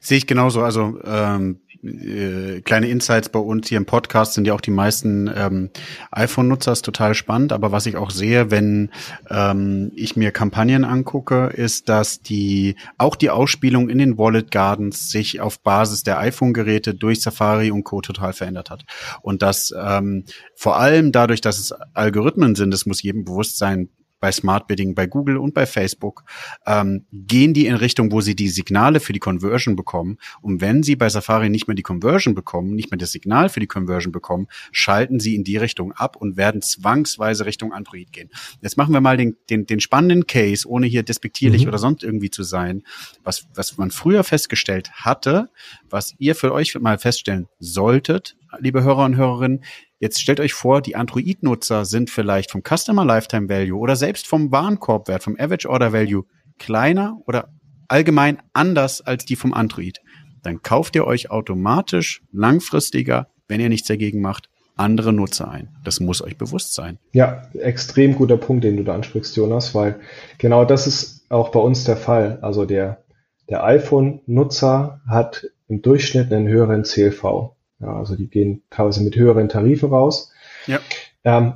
[0.00, 0.62] Sehe ich genauso.
[0.62, 5.30] Also ähm, äh, kleine Insights bei uns hier im Podcast sind ja auch die meisten
[5.34, 5.70] ähm,
[6.10, 7.52] iPhone-Nutzer, ist total spannend.
[7.52, 8.90] Aber was ich auch sehe, wenn
[9.30, 15.10] ähm, ich mir Kampagnen angucke, ist, dass die auch die Ausspielung in den Wallet Gardens
[15.10, 18.00] sich auf Basis der iPhone-Geräte durch Safari und Co.
[18.02, 18.84] total verändert hat.
[19.22, 23.88] Und dass ähm, vor allem dadurch, dass es Algorithmen sind, das muss jedem bewusst sein,
[24.20, 26.24] bei Smart Bidding, bei Google und bei Facebook,
[26.66, 30.18] ähm, gehen die in Richtung, wo sie die Signale für die Conversion bekommen.
[30.42, 33.60] Und wenn sie bei Safari nicht mehr die Conversion bekommen, nicht mehr das Signal für
[33.60, 38.30] die Conversion bekommen, schalten sie in die Richtung ab und werden zwangsweise Richtung Android gehen.
[38.60, 41.68] Jetzt machen wir mal den, den, den spannenden Case, ohne hier despektierlich mhm.
[41.68, 42.82] oder sonst irgendwie zu sein,
[43.24, 45.50] was, was man früher festgestellt hatte,
[45.88, 49.64] was ihr für euch mal feststellen solltet, liebe Hörer und Hörerinnen,
[50.02, 54.50] Jetzt stellt euch vor, die Android-Nutzer sind vielleicht vom Customer Lifetime Value oder selbst vom
[54.50, 56.24] Warenkorbwert, vom Average Order Value
[56.58, 57.50] kleiner oder
[57.86, 60.00] allgemein anders als die vom Android.
[60.42, 65.68] Dann kauft ihr euch automatisch langfristiger, wenn ihr nichts dagegen macht, andere Nutzer ein.
[65.84, 66.98] Das muss euch bewusst sein.
[67.12, 70.00] Ja, extrem guter Punkt, den du da ansprichst, Jonas, weil
[70.38, 72.38] genau das ist auch bei uns der Fall.
[72.40, 73.04] Also der,
[73.50, 77.52] der iPhone-Nutzer hat im Durchschnitt einen höheren CLV.
[77.80, 80.32] Ja, also die gehen teilweise mit höheren Tarifen raus.
[80.66, 80.80] Ja.
[81.24, 81.54] Ähm,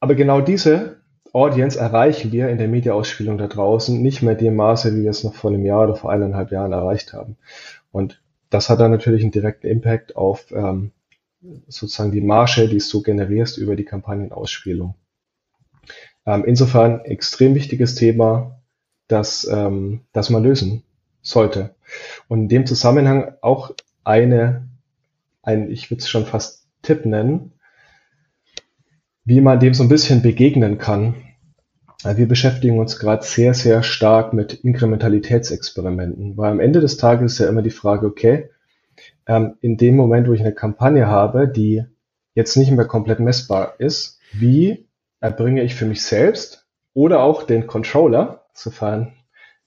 [0.00, 0.96] aber genau diese
[1.32, 5.22] Audience erreichen wir in der Media-Ausspielung da draußen nicht mehr dem Maße, wie wir es
[5.22, 7.36] noch vor einem Jahr oder vor eineinhalb Jahren erreicht haben.
[7.92, 10.92] Und das hat dann natürlich einen direkten Impact auf ähm,
[11.68, 14.94] sozusagen die Marge, die du generierst über die Kampagnenausspielung.
[16.24, 18.60] Ähm, insofern extrem wichtiges Thema,
[19.08, 20.82] das, ähm, das man lösen
[21.22, 21.74] sollte.
[22.28, 23.72] Und in dem Zusammenhang auch
[24.04, 24.68] eine
[25.46, 27.52] ein, ich würde es schon fast Tipp nennen,
[29.24, 31.14] wie man dem so ein bisschen begegnen kann.
[32.04, 37.38] Wir beschäftigen uns gerade sehr, sehr stark mit Inkrementalitätsexperimenten, weil am Ende des Tages ist
[37.38, 38.50] ja immer die Frage, okay,
[39.26, 41.84] ähm, in dem Moment, wo ich eine Kampagne habe, die
[42.34, 44.86] jetzt nicht mehr komplett messbar ist, wie
[45.20, 49.12] erbringe ich für mich selbst oder auch den Controller, sofern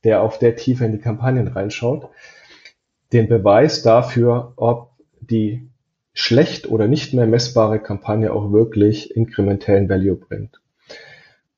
[0.03, 2.09] der auf der Tiefe in die Kampagnen reinschaut,
[3.11, 5.69] den Beweis dafür, ob die
[6.13, 10.59] schlecht oder nicht mehr messbare Kampagne auch wirklich inkrementellen Value bringt.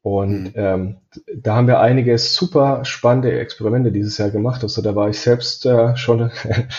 [0.02, 0.52] Und mhm.
[0.56, 0.98] ähm,
[1.36, 4.64] da haben wir einige super spannende Experimente dieses Jahr gemacht.
[4.64, 6.32] Also da war ich selbst äh, schon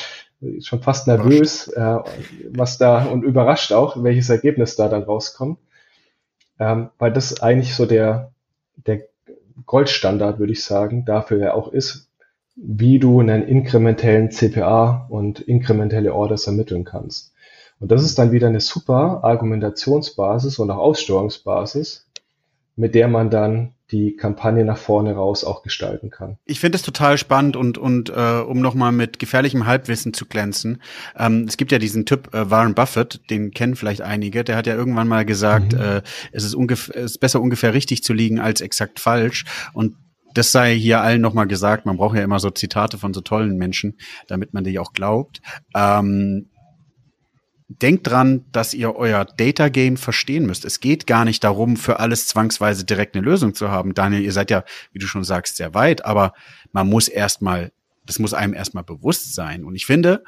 [0.61, 1.99] schon fast nervös, äh,
[2.51, 5.59] was da und überrascht auch, welches Ergebnis da dann rauskommt,
[6.59, 8.33] ähm, weil das eigentlich so der
[8.87, 9.03] der
[9.66, 12.09] Goldstandard, würde ich sagen, dafür ja auch ist,
[12.54, 17.32] wie du einen inkrementellen CPA und inkrementelle Orders ermitteln kannst.
[17.80, 22.06] Und das ist dann wieder eine super Argumentationsbasis und auch Aussteuerungsbasis,
[22.76, 26.38] mit der man dann die Kampagne nach vorne raus auch gestalten kann.
[26.46, 30.80] Ich finde es total spannend und und äh, um nochmal mit gefährlichem Halbwissen zu glänzen.
[31.16, 34.44] Ähm, es gibt ja diesen Typ äh, Warren Buffett, den kennen vielleicht einige.
[34.44, 35.80] Der hat ja irgendwann mal gesagt, mhm.
[35.80, 39.44] äh, es ist ungefähr es ist besser ungefähr richtig zu liegen als exakt falsch.
[39.74, 39.96] Und
[40.35, 41.87] das sei hier allen nochmal gesagt.
[41.87, 45.40] Man braucht ja immer so Zitate von so tollen Menschen, damit man die auch glaubt.
[45.75, 46.49] Ähm,
[47.81, 50.64] denkt dran, dass ihr euer Data Game verstehen müsst.
[50.64, 53.95] Es geht gar nicht darum, für alles zwangsweise direkt eine Lösung zu haben.
[53.95, 56.35] Daniel, ihr seid ja, wie du schon sagst, sehr weit, aber
[56.73, 57.73] man muss erstmal,
[58.07, 59.64] das muss einem erstmal bewusst sein.
[59.64, 60.23] Und ich finde,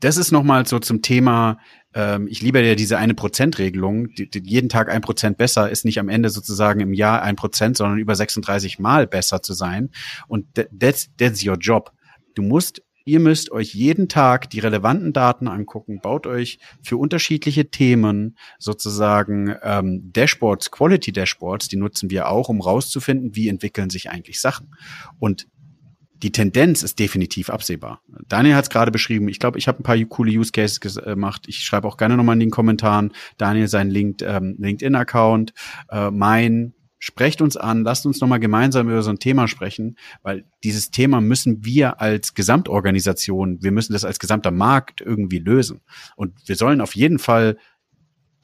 [0.00, 1.58] das ist nochmal so zum Thema,
[1.94, 5.84] ähm, ich liebe ja diese eine Prozent-Regelung, die, die, jeden Tag ein Prozent besser ist
[5.84, 9.90] nicht am Ende sozusagen im Jahr ein Prozent, sondern über 36 Mal besser zu sein.
[10.26, 11.92] Und that's, that's your job.
[12.34, 17.70] Du musst Ihr müsst euch jeden Tag die relevanten Daten angucken, baut euch für unterschiedliche
[17.70, 24.10] Themen sozusagen ähm, Dashboards, Quality Dashboards, die nutzen wir auch, um rauszufinden, wie entwickeln sich
[24.10, 24.74] eigentlich Sachen.
[25.18, 25.46] Und
[26.22, 28.02] die Tendenz ist definitiv absehbar.
[28.28, 29.28] Daniel hat es gerade beschrieben.
[29.28, 31.44] Ich glaube, ich habe ein paar coole Use Cases gemacht.
[31.46, 33.12] Ich schreibe auch gerne nochmal in den Kommentaren.
[33.36, 35.52] Daniel sein ähm, LinkedIn-Account,
[35.90, 36.74] äh, mein.
[37.00, 41.20] Sprecht uns an, lasst uns nochmal gemeinsam über so ein Thema sprechen, weil dieses Thema
[41.20, 45.80] müssen wir als Gesamtorganisation, wir müssen das als gesamter Markt irgendwie lösen.
[46.16, 47.56] Und wir sollen auf jeden Fall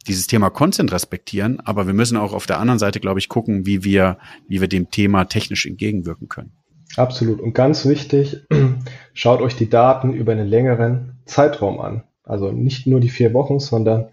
[0.06, 3.66] dieses Thema Consent respektieren, aber wir müssen auch auf der anderen Seite, glaube ich, gucken,
[3.66, 6.52] wie wir, wie wir dem Thema technisch entgegenwirken können.
[6.96, 7.40] Absolut.
[7.40, 8.46] Und ganz wichtig,
[9.14, 12.04] schaut euch die Daten über einen längeren Zeitraum an.
[12.22, 14.10] Also nicht nur die vier Wochen, sondern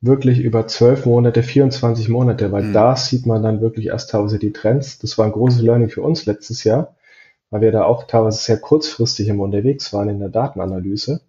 [0.00, 2.72] wirklich über zwölf Monate, 24 Monate, weil mhm.
[2.74, 4.98] da sieht man dann wirklich erst teilweise die Trends.
[4.98, 6.94] Das war ein großes Learning für uns letztes Jahr,
[7.50, 11.22] weil wir da auch teilweise sehr kurzfristig immer unterwegs waren in der Datenanalyse.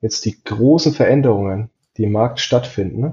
[0.00, 3.12] Jetzt die großen Veränderungen, die im Markt stattfinden,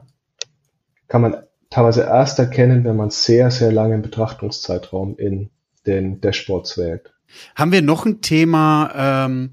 [1.07, 1.37] kann man
[1.69, 5.49] teilweise erst erkennen, wenn man sehr, sehr lange im Betrachtungszeitraum in
[5.87, 7.13] den Dashboards wählt.
[7.55, 9.51] Haben wir noch ein Thema, ähm,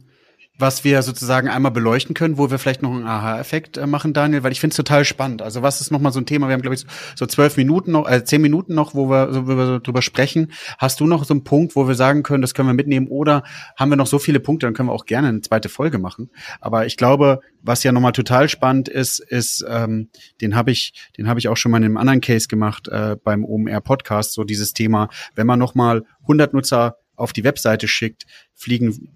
[0.59, 4.43] was wir sozusagen einmal beleuchten können, wo wir vielleicht noch einen Aha-Effekt äh, machen, Daniel,
[4.43, 5.41] weil ich finde es total spannend.
[5.41, 6.47] Also was ist nochmal so ein Thema?
[6.47, 6.85] Wir haben, glaube ich,
[7.17, 10.03] so zwölf Minuten noch, äh, zehn Minuten noch, wo wir, so, wo wir so drüber
[10.03, 10.53] sprechen.
[10.79, 13.09] Hast du noch so einen Punkt, wo wir sagen können, das können wir mitnehmen?
[13.09, 13.45] Oder
[13.77, 16.31] haben wir noch so viele Punkte, dann können wir auch gerne eine zweite Folge machen.
[16.61, 20.11] Aber ich glaube, was ja nochmal total spannend ist, ist, ähm,
[20.43, 23.17] den habe ich, den habe ich auch schon mal in einem anderen Case gemacht äh,
[23.23, 28.27] beim OMR Podcast, so dieses Thema, wenn man nochmal 100 Nutzer auf die Webseite schickt,
[28.55, 29.09] fliegen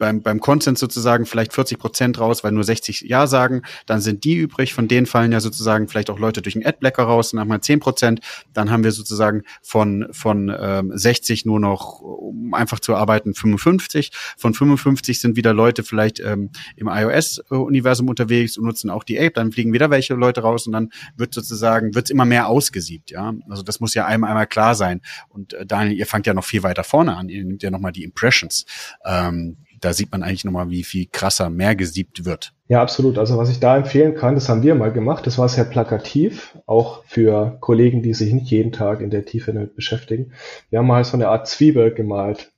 [0.00, 4.24] beim, beim Consent sozusagen vielleicht 40 Prozent raus, weil nur 60 Ja sagen, dann sind
[4.24, 7.40] die übrig, von denen fallen ja sozusagen vielleicht auch Leute durch den Adblocker raus, dann
[7.40, 8.20] haben wir 10 Prozent,
[8.52, 14.10] dann haben wir sozusagen von, von ähm, 60 nur noch, um einfach zu arbeiten, 55.
[14.36, 19.32] Von 55 sind wieder Leute vielleicht ähm, im iOS-Universum unterwegs und nutzen auch die Ape,
[19.32, 23.34] dann fliegen wieder welche Leute raus und dann wird sozusagen, wird's immer mehr ausgesiebt, ja.
[23.50, 25.02] Also das muss ja einem einmal klar sein.
[25.28, 27.92] Und äh, Daniel, ihr fangt ja noch viel weiter vorne an, ihr nehmt ja nochmal
[27.92, 28.64] die Impressions.
[29.04, 32.52] Ähm, da sieht man eigentlich nochmal, wie viel krasser mehr gesiebt wird.
[32.68, 33.18] Ja, absolut.
[33.18, 35.26] Also was ich da empfehlen kann, das haben wir mal gemacht.
[35.26, 39.52] Das war sehr plakativ, auch für Kollegen, die sich nicht jeden Tag in der Tiefe
[39.52, 40.32] damit beschäftigen.
[40.70, 42.52] Wir haben mal so eine Art Zwiebel gemalt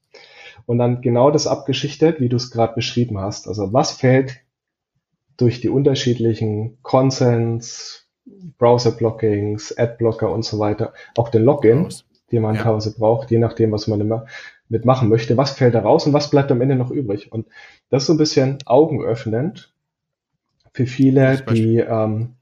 [0.66, 3.48] und dann genau das abgeschichtet, wie du es gerade beschrieben hast.
[3.48, 4.40] Also was fällt
[5.36, 8.08] durch die unterschiedlichen Consents,
[8.58, 11.88] Browser-Blockings, Ad-Blocker und so weiter, auch den Login,
[12.30, 12.62] den man ja.
[12.62, 14.26] teilweise braucht, je nachdem, was man immer
[14.72, 17.30] mitmachen möchte, was fällt da raus und was bleibt am Ende noch übrig.
[17.30, 17.46] Und
[17.90, 19.72] das ist so ein bisschen augenöffnend
[20.72, 22.36] für viele, die, ähm,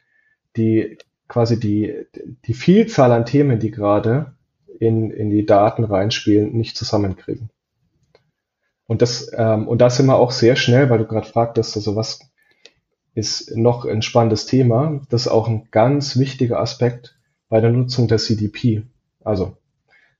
[0.56, 0.96] die
[1.28, 2.06] quasi die,
[2.46, 4.34] die Vielzahl an Themen, die gerade
[4.78, 7.50] in, in die Daten reinspielen, nicht zusammenkriegen.
[8.86, 11.96] Und das, ähm, und da sind wir auch sehr schnell, weil du gerade fragtest, also
[11.96, 12.20] was
[13.14, 15.00] ist noch ein spannendes Thema.
[15.10, 18.84] Das ist auch ein ganz wichtiger Aspekt bei der Nutzung der CDP.
[19.22, 19.56] Also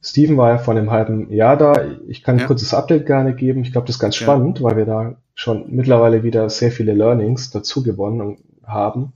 [0.03, 1.85] Steven war ja vor einem halben Jahr da.
[2.09, 2.47] Ich kann ein ja.
[2.47, 3.63] kurzes Update gerne geben.
[3.63, 4.65] Ich glaube, das ist ganz spannend, ja.
[4.65, 9.13] weil wir da schon mittlerweile wieder sehr viele Learnings dazu gewonnen haben.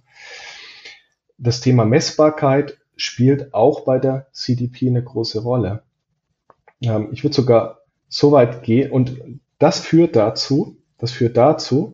[1.38, 5.82] Das Thema Messbarkeit spielt auch bei der CDP eine große Rolle.
[6.80, 9.16] Ähm, ich würde sogar so weit gehen und
[9.58, 11.92] das führt dazu, das führt dazu,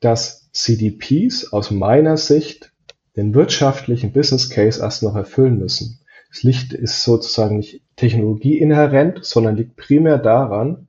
[0.00, 2.72] dass CDPs aus meiner Sicht
[3.16, 6.00] den wirtschaftlichen Business Case erst noch erfüllen müssen.
[6.34, 10.88] Das Licht ist sozusagen nicht technologieinhärent, sondern liegt primär daran,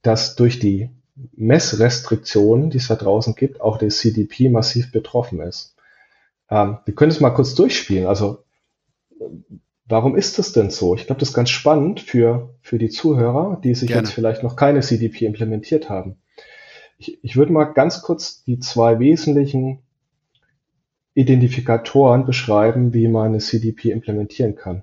[0.00, 0.88] dass durch die
[1.36, 5.76] Messrestriktionen, die es da draußen gibt, auch der CDP massiv betroffen ist.
[6.48, 8.06] Ähm, wir können es mal kurz durchspielen.
[8.06, 8.42] Also,
[9.84, 10.94] warum ist das denn so?
[10.94, 14.04] Ich glaube, das ist ganz spannend für, für die Zuhörer, die sich Gerne.
[14.04, 16.16] jetzt vielleicht noch keine CDP implementiert haben.
[16.96, 19.83] Ich, ich würde mal ganz kurz die zwei wesentlichen
[21.14, 24.82] Identifikatoren beschreiben, wie man eine CDP implementieren kann.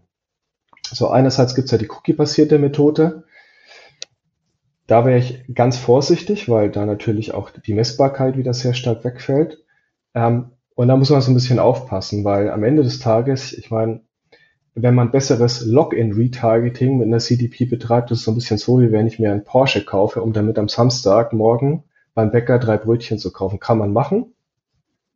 [0.91, 3.23] So einerseits gibt es ja die cookie-basierte Methode.
[4.87, 9.63] Da wäre ich ganz vorsichtig, weil da natürlich auch die Messbarkeit wieder sehr stark wegfällt.
[10.13, 13.71] Ähm, und da muss man so ein bisschen aufpassen, weil am Ende des Tages, ich
[13.71, 14.01] meine,
[14.73, 19.07] wenn man besseres Login-Retargeting mit einer CDP betreibt, ist so ein bisschen so, wie wenn
[19.07, 23.59] ich mir einen Porsche kaufe, um damit am Samstagmorgen beim Bäcker drei Brötchen zu kaufen.
[23.59, 24.33] Kann man machen,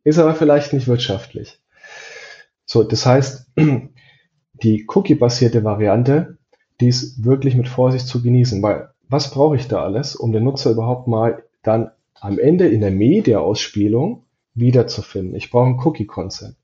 [0.06, 1.58] ist aber vielleicht nicht wirtschaftlich.
[2.64, 3.50] So, das heißt,
[4.52, 6.38] die Cookie-basierte Variante,
[6.80, 10.44] die ist wirklich mit Vorsicht zu genießen, weil was brauche ich da alles, um den
[10.44, 14.22] Nutzer überhaupt mal dann am Ende in der Media-Ausspielung
[14.54, 15.34] wiederzufinden?
[15.34, 16.54] Ich brauche einen Cookie-Consent.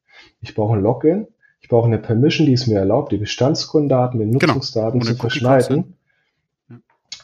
[0.40, 1.26] Ich brauche ein Login.
[1.60, 4.54] Ich brauche eine Permission, die es mir erlaubt, die Bestandskundendaten mit genau.
[4.54, 5.12] Nutzungsdaten genau.
[5.12, 5.96] zu verschneiden.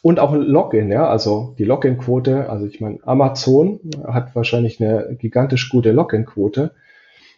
[0.09, 5.15] Und auch ein Login, ja, also die Login-Quote, also ich meine, Amazon hat wahrscheinlich eine
[5.19, 6.73] gigantisch gute Login-Quote.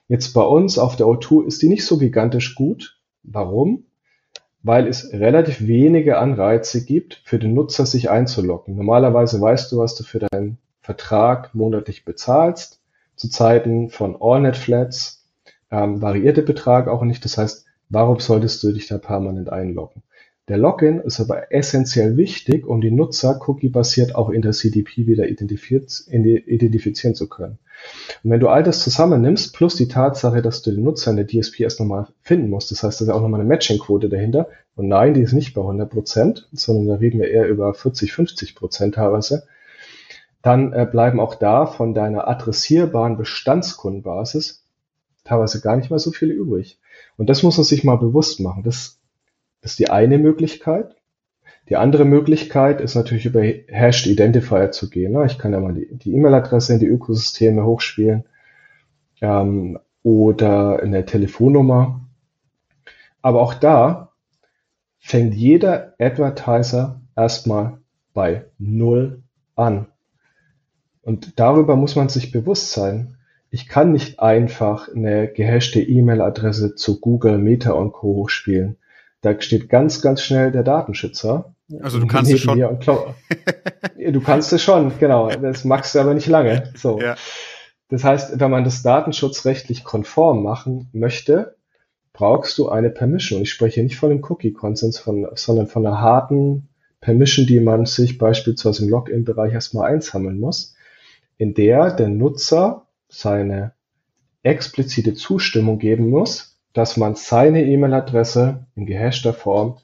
[0.07, 3.01] Jetzt bei uns auf der O2 ist die nicht so gigantisch gut.
[3.25, 3.87] Warum?
[4.63, 8.77] Weil es relativ wenige Anreize gibt, für den Nutzer sich einzuloggen.
[8.77, 12.81] Normalerweise weißt du, was du für deinen Vertrag monatlich bezahlst.
[13.17, 15.27] Zu Zeiten von AllNet-Flats
[15.73, 17.25] ähm, variiert der Betrag auch nicht.
[17.25, 20.05] Das heißt, warum solltest du dich da permanent einloggen?
[20.51, 25.29] Der Login ist aber essentiell wichtig, um die Nutzer cookie-basiert auch in der CDP wieder
[25.29, 27.61] identifizieren zu können.
[28.25, 31.29] Und wenn du all das zusammennimmst, plus die Tatsache, dass du den Nutzer in der
[31.29, 34.49] DSP erst nochmal finden musst, das heißt, da ist auch nochmal eine Matching-Quote dahinter.
[34.75, 38.13] Und nein, die ist nicht bei 100 Prozent, sondern da reden wir eher über 40,
[38.13, 39.45] 50 Prozent teilweise.
[40.43, 44.65] Dann äh, bleiben auch da von deiner adressierbaren Bestandskundenbasis
[45.23, 46.81] teilweise gar nicht mehr so viele übrig.
[47.17, 48.65] Und das muss man sich mal bewusst machen.
[48.65, 49.00] Das
[49.63, 50.97] ist die eine Möglichkeit.
[51.69, 55.23] Die andere Möglichkeit ist natürlich über Hashed Identifier zu gehen.
[55.25, 58.25] Ich kann ja mal die E-Mail-Adresse in die Ökosysteme hochspielen
[59.21, 62.01] ähm, oder eine Telefonnummer.
[63.23, 64.13] Aber auch da
[64.99, 67.79] fängt jeder Advertiser erstmal
[68.15, 69.23] bei Null
[69.55, 69.87] an.
[71.03, 73.17] Und darüber muss man sich bewusst sein.
[73.51, 78.09] Ich kann nicht einfach eine gehashte E-Mail-Adresse zu Google, Meta und Co.
[78.09, 78.77] hochspielen.
[79.21, 82.59] Da steht ganz, ganz schnell der Datenschützer also du kannst es schon.
[84.13, 85.31] du kannst es schon, genau.
[85.31, 86.73] Das magst du aber nicht lange.
[86.75, 87.01] So.
[87.01, 87.17] Ja.
[87.89, 91.57] Das heißt, wenn man das datenschutzrechtlich konform machen möchte,
[92.13, 93.43] brauchst du eine Permission.
[93.43, 96.69] Ich spreche nicht von dem Cookie-Consens, von, sondern von einer harten
[97.01, 100.75] Permission, die man sich beispielsweise im Login-Bereich erstmal einsammeln muss,
[101.39, 103.73] in der der Nutzer seine
[104.43, 109.79] explizite Zustimmung geben muss, dass man seine E-Mail-Adresse in gehashter Form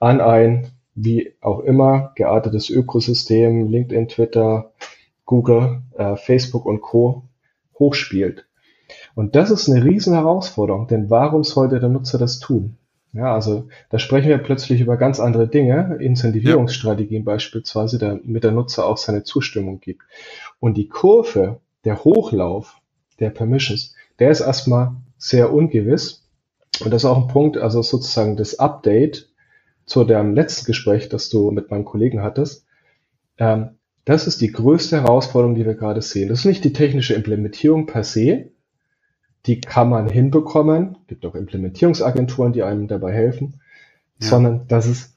[0.00, 4.72] an ein wie auch immer geartetes Ökosystem, LinkedIn, Twitter,
[5.24, 7.24] Google, äh, Facebook und Co.
[7.78, 8.46] hochspielt.
[9.14, 12.76] Und das ist eine riesen Herausforderung, denn warum sollte der Nutzer das tun?
[13.14, 17.26] Ja, also da sprechen wir plötzlich über ganz andere Dinge, Incentivierungsstrategien ja.
[17.26, 20.02] beispielsweise, damit der Nutzer auch seine Zustimmung gibt.
[20.60, 22.80] Und die Kurve, der Hochlauf
[23.20, 26.21] der Permissions, der ist erstmal sehr ungewiss.
[26.80, 29.28] Und das ist auch ein Punkt, also sozusagen das Update
[29.84, 32.66] zu deinem letzten Gespräch, das du mit meinem Kollegen hattest,
[33.38, 33.70] ähm,
[34.04, 36.28] das ist die größte Herausforderung, die wir gerade sehen.
[36.28, 38.50] Das ist nicht die technische Implementierung per se,
[39.46, 43.60] die kann man hinbekommen, es gibt auch Implementierungsagenturen, die einem dabei helfen,
[44.20, 44.28] ja.
[44.28, 45.16] sondern das ist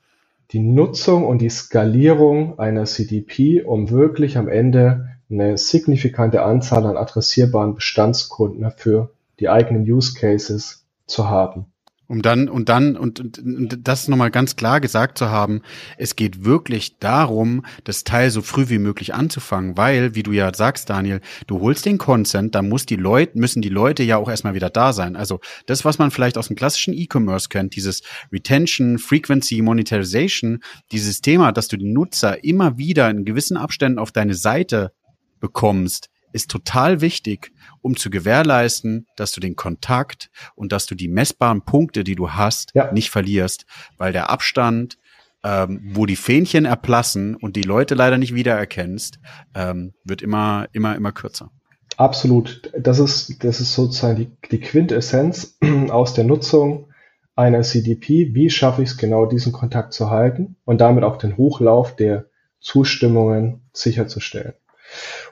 [0.51, 6.97] die Nutzung und die Skalierung einer CDP, um wirklich am Ende eine signifikante Anzahl an
[6.97, 11.67] adressierbaren Bestandskunden für die eigenen Use Cases zu haben.
[12.07, 15.63] Um dann und dann und, und, und das nochmal ganz klar gesagt zu haben,
[15.97, 20.53] es geht wirklich darum, das Teil so früh wie möglich anzufangen, weil, wie du ja
[20.53, 24.29] sagst, Daniel, du holst den Consent, da muss die Leute, müssen die Leute ja auch
[24.29, 25.15] erstmal wieder da sein.
[25.15, 30.59] Also das, was man vielleicht aus dem klassischen E-Commerce kennt, dieses Retention, Frequency, Monetarization,
[30.91, 34.91] dieses Thema, dass du die Nutzer immer wieder in gewissen Abständen auf deine Seite
[35.39, 37.51] bekommst, ist total wichtig,
[37.85, 42.31] um zu gewährleisten, dass du den Kontakt und dass du die messbaren Punkte, die du
[42.31, 42.91] hast, ja.
[42.91, 43.67] nicht verlierst,
[43.99, 44.97] weil der Abstand,
[45.43, 49.19] ähm, wo die Fähnchen erplassen und die Leute leider nicht wiedererkennst,
[49.53, 51.51] ähm, wird immer, immer, immer kürzer.
[51.95, 52.71] Absolut.
[52.75, 56.87] Das ist, das ist sozusagen die, die Quintessenz aus der Nutzung
[57.35, 58.33] einer CDP.
[58.33, 62.25] Wie schaffe ich es genau, diesen Kontakt zu halten und damit auch den Hochlauf der
[62.59, 64.53] Zustimmungen sicherzustellen?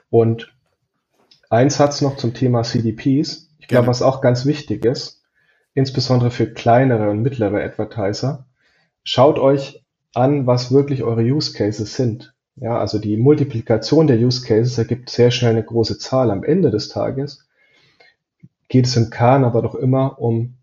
[0.08, 0.53] Und
[1.50, 3.50] ein Satz noch zum Thema CDPs.
[3.58, 5.22] Ich glaube, was auch ganz wichtig ist,
[5.74, 8.46] insbesondere für kleinere und mittlere Advertiser,
[9.02, 12.34] schaut euch an, was wirklich eure Use Cases sind.
[12.56, 16.30] Ja, also die Multiplikation der Use Cases ergibt sehr schnell eine große Zahl.
[16.30, 17.48] Am Ende des Tages
[18.68, 20.54] geht es im Kern aber doch immer um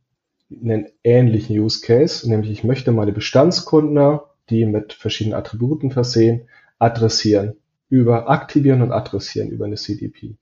[0.50, 6.48] einen ähnlichen Use Case, nämlich ich möchte meine Bestandskunden, die mit verschiedenen Attributen versehen,
[6.80, 7.56] adressieren,
[7.90, 10.36] über aktivieren und adressieren über eine CDP.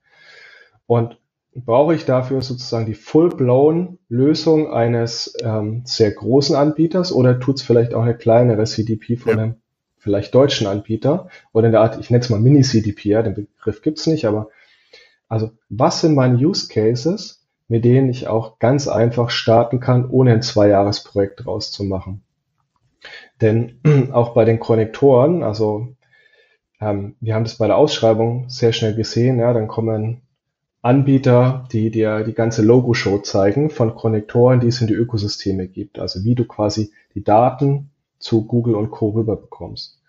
[0.90, 1.20] Und
[1.54, 7.62] brauche ich dafür sozusagen die full-blown Lösung eines ähm, sehr großen Anbieters oder tut es
[7.62, 9.38] vielleicht auch eine kleinere CDP von ja.
[9.38, 9.56] einem
[10.00, 13.84] vielleicht deutschen Anbieter oder in der Art, ich nenne es mal Mini-CDP, ja, den Begriff
[13.84, 14.50] gibt's nicht, aber
[15.28, 20.34] also was sind meine Use Cases, mit denen ich auch ganz einfach starten kann, ohne
[20.34, 22.24] ein Zwei-Jahres-Projekt draus zu machen.
[23.42, 23.80] Denn
[24.12, 25.90] auch bei den Konnektoren, also
[26.82, 30.24] ähm, wir haben das bei der Ausschreibung sehr schnell gesehen, ja, dann kommen
[30.82, 36.00] Anbieter, die dir die ganze Logo-Show zeigen von Konnektoren, die es in die Ökosysteme gibt.
[36.00, 39.10] Also wie du quasi die Daten zu Google und Co.
[39.10, 40.00] rüberbekommst.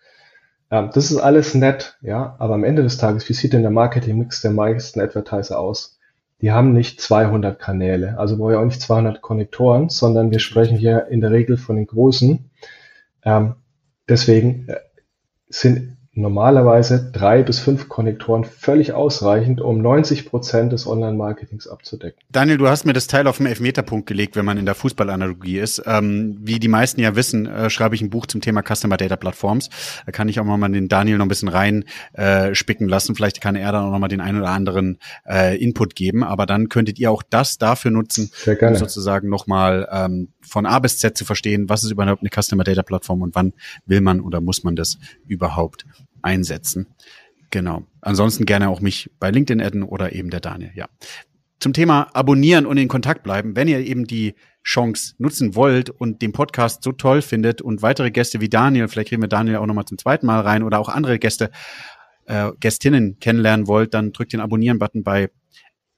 [0.70, 3.70] Ähm, das ist alles nett, ja, aber am Ende des Tages, wie sieht denn der
[3.70, 5.98] Marketing-Mix der meisten Advertiser aus?
[6.40, 10.76] Die haben nicht 200 Kanäle, also brauche ich auch nicht 200 Konnektoren, sondern wir sprechen
[10.76, 12.50] hier in der Regel von den großen.
[13.24, 13.56] Ähm,
[14.08, 14.76] deswegen äh,
[15.48, 22.20] sind normalerweise drei bis fünf Konnektoren völlig ausreichend, um 90 Prozent des Online-Marketings abzudecken.
[22.32, 25.58] Daniel, du hast mir das Teil auf den Elfmeterpunkt gelegt, wenn man in der Fußballanalogie
[25.58, 25.82] ist.
[25.86, 29.14] Ähm, wie die meisten ja wissen, äh, schreibe ich ein Buch zum Thema Customer Data
[29.14, 29.70] Platforms.
[30.04, 31.84] Da kann ich auch mal den Daniel noch ein bisschen rein
[32.14, 33.14] äh, spicken lassen.
[33.14, 34.98] Vielleicht kann er dann auch noch mal den einen oder anderen
[35.28, 36.24] äh, Input geben.
[36.24, 40.80] Aber dann könntet ihr auch das dafür nutzen, um sozusagen noch mal ähm, von A
[40.80, 43.52] bis Z zu verstehen, was ist überhaupt eine Customer Data Plattform und wann
[43.86, 45.84] will man oder muss man das überhaupt
[46.22, 46.86] einsetzen.
[47.50, 47.84] Genau.
[48.00, 50.88] Ansonsten gerne auch mich bei LinkedIn adden oder eben der Daniel, ja.
[51.58, 53.54] Zum Thema abonnieren und in Kontakt bleiben.
[53.54, 58.10] Wenn ihr eben die Chance nutzen wollt und den Podcast so toll findet und weitere
[58.10, 60.88] Gäste wie Daniel, vielleicht kriegen wir Daniel auch nochmal zum zweiten Mal rein oder auch
[60.88, 61.50] andere Gäste,
[62.26, 65.30] äh, Gästinnen kennenlernen wollt, dann drückt den Abonnieren-Button bei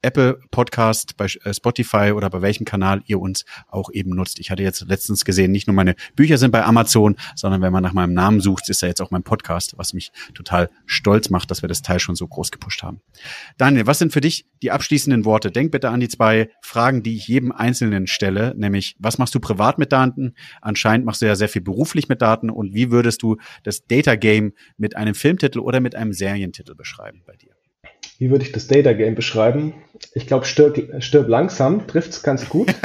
[0.02, 4.40] Apple Podcast, bei äh, Spotify oder bei welchem Kanal ihr uns auch eben nutzt.
[4.40, 7.82] Ich hatte jetzt letztens gesehen, nicht nur meine Bücher sind bei Amazon, sondern wenn man
[7.82, 11.50] nach meinem Namen sucht, ist ja jetzt auch mein Podcast, was mich total stolz macht,
[11.50, 13.00] dass wir das Teil schon so groß gepusht haben.
[13.58, 15.50] Daniel, was sind für dich die abschließenden Worte?
[15.50, 19.40] Denk bitte an die zwei Fragen, die ich jedem Einzelnen stelle, nämlich was machst du
[19.40, 20.34] privat mit Daten?
[20.60, 24.16] Anscheinend machst du ja sehr viel beruflich mit Daten und wie würdest du das Data
[24.16, 27.54] Game mit einem Filmtitel oder mit einem Serientitel beschreiben bei dir?
[28.22, 29.74] Wie würde ich das Data Game beschreiben?
[30.14, 32.72] Ich glaube, stirb, stirb langsam, trifft's ganz gut.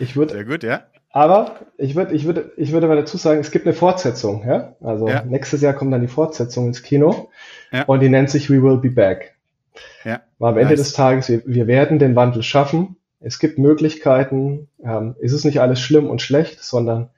[0.00, 0.82] Ich würde, Sehr gut, ja.
[1.10, 4.74] Aber ich würde, ich würde, ich würde mal dazu sagen, es gibt eine Fortsetzung, ja.
[4.80, 5.24] Also ja.
[5.24, 7.30] nächstes Jahr kommt dann die Fortsetzung ins Kino
[7.70, 7.84] ja.
[7.84, 9.36] und die nennt sich We Will Be Back.
[10.04, 10.22] Ja.
[10.38, 10.80] Weil am Ende nice.
[10.80, 12.96] des Tages, wir, wir werden den Wandel schaffen.
[13.20, 14.68] Es gibt Möglichkeiten.
[14.82, 17.10] Ähm, es ist nicht alles schlimm und schlecht, sondern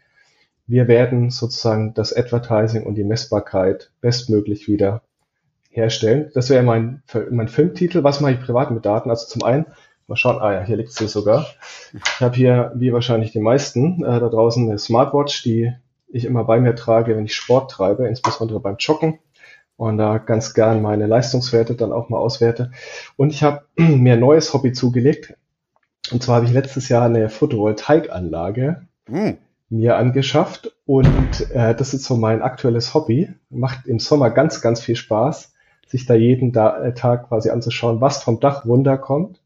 [0.66, 5.02] wir werden sozusagen das Advertising und die Messbarkeit bestmöglich wieder
[5.76, 6.30] herstellen.
[6.34, 8.02] Das wäre mein, mein Filmtitel.
[8.02, 9.10] Was mache ich privat mit Daten?
[9.10, 9.66] Also zum einen,
[10.06, 11.46] mal schauen, ah ja, hier liegt es sogar.
[11.92, 15.72] Ich habe hier, wie wahrscheinlich die meisten äh, da draußen, eine Smartwatch, die
[16.08, 19.18] ich immer bei mir trage, wenn ich Sport treibe, insbesondere beim Joggen
[19.76, 22.70] und da ganz gern meine Leistungswerte dann auch mal auswerte.
[23.16, 25.34] Und ich habe mir ein neues Hobby zugelegt.
[26.12, 29.30] Und zwar habe ich letztes Jahr eine Photovoltaikanlage mm.
[29.70, 33.28] mir angeschafft und äh, das ist so mein aktuelles Hobby.
[33.50, 35.52] Macht im Sommer ganz, ganz viel Spaß
[35.86, 39.40] sich da jeden äh, Tag quasi anzuschauen, was vom Dach runterkommt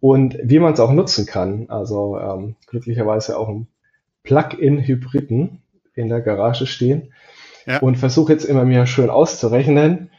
[0.00, 1.66] und wie man es auch nutzen kann.
[1.68, 3.66] Also ähm, glücklicherweise auch ein
[4.22, 5.62] Plug-in-Hybriden
[5.94, 7.12] in der Garage stehen
[7.66, 7.78] ja.
[7.78, 10.10] und versuche jetzt immer mir schön auszurechnen,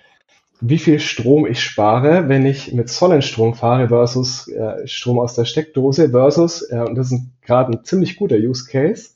[0.61, 5.45] wie viel Strom ich spare, wenn ich mit Sonnenstrom fahre versus äh, Strom aus der
[5.45, 9.11] Steckdose versus, äh, und das ist gerade ein ziemlich guter Use Case,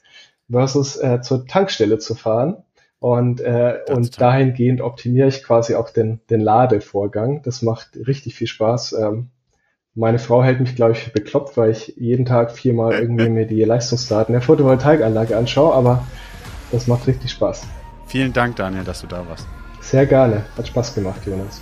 [0.49, 2.63] versus äh, zur Tankstelle zu fahren
[3.00, 7.41] und, äh, und dahingehend optimiere ich quasi auch den, den Ladevorgang.
[7.43, 8.93] Das macht richtig viel Spaß.
[8.93, 9.30] Ähm,
[9.93, 13.64] meine Frau hält mich, glaube ich, bekloppt, weil ich jeden Tag viermal irgendwie mir die
[13.64, 16.06] Leistungsdaten der Photovoltaikanlage anschaue, aber
[16.72, 17.68] das macht richtig Spaß.
[18.06, 19.48] Vielen Dank, Daniel, dass du da warst.
[19.82, 20.45] Sehr gerne.
[20.58, 21.62] Hat Spaß gemacht, Jonas.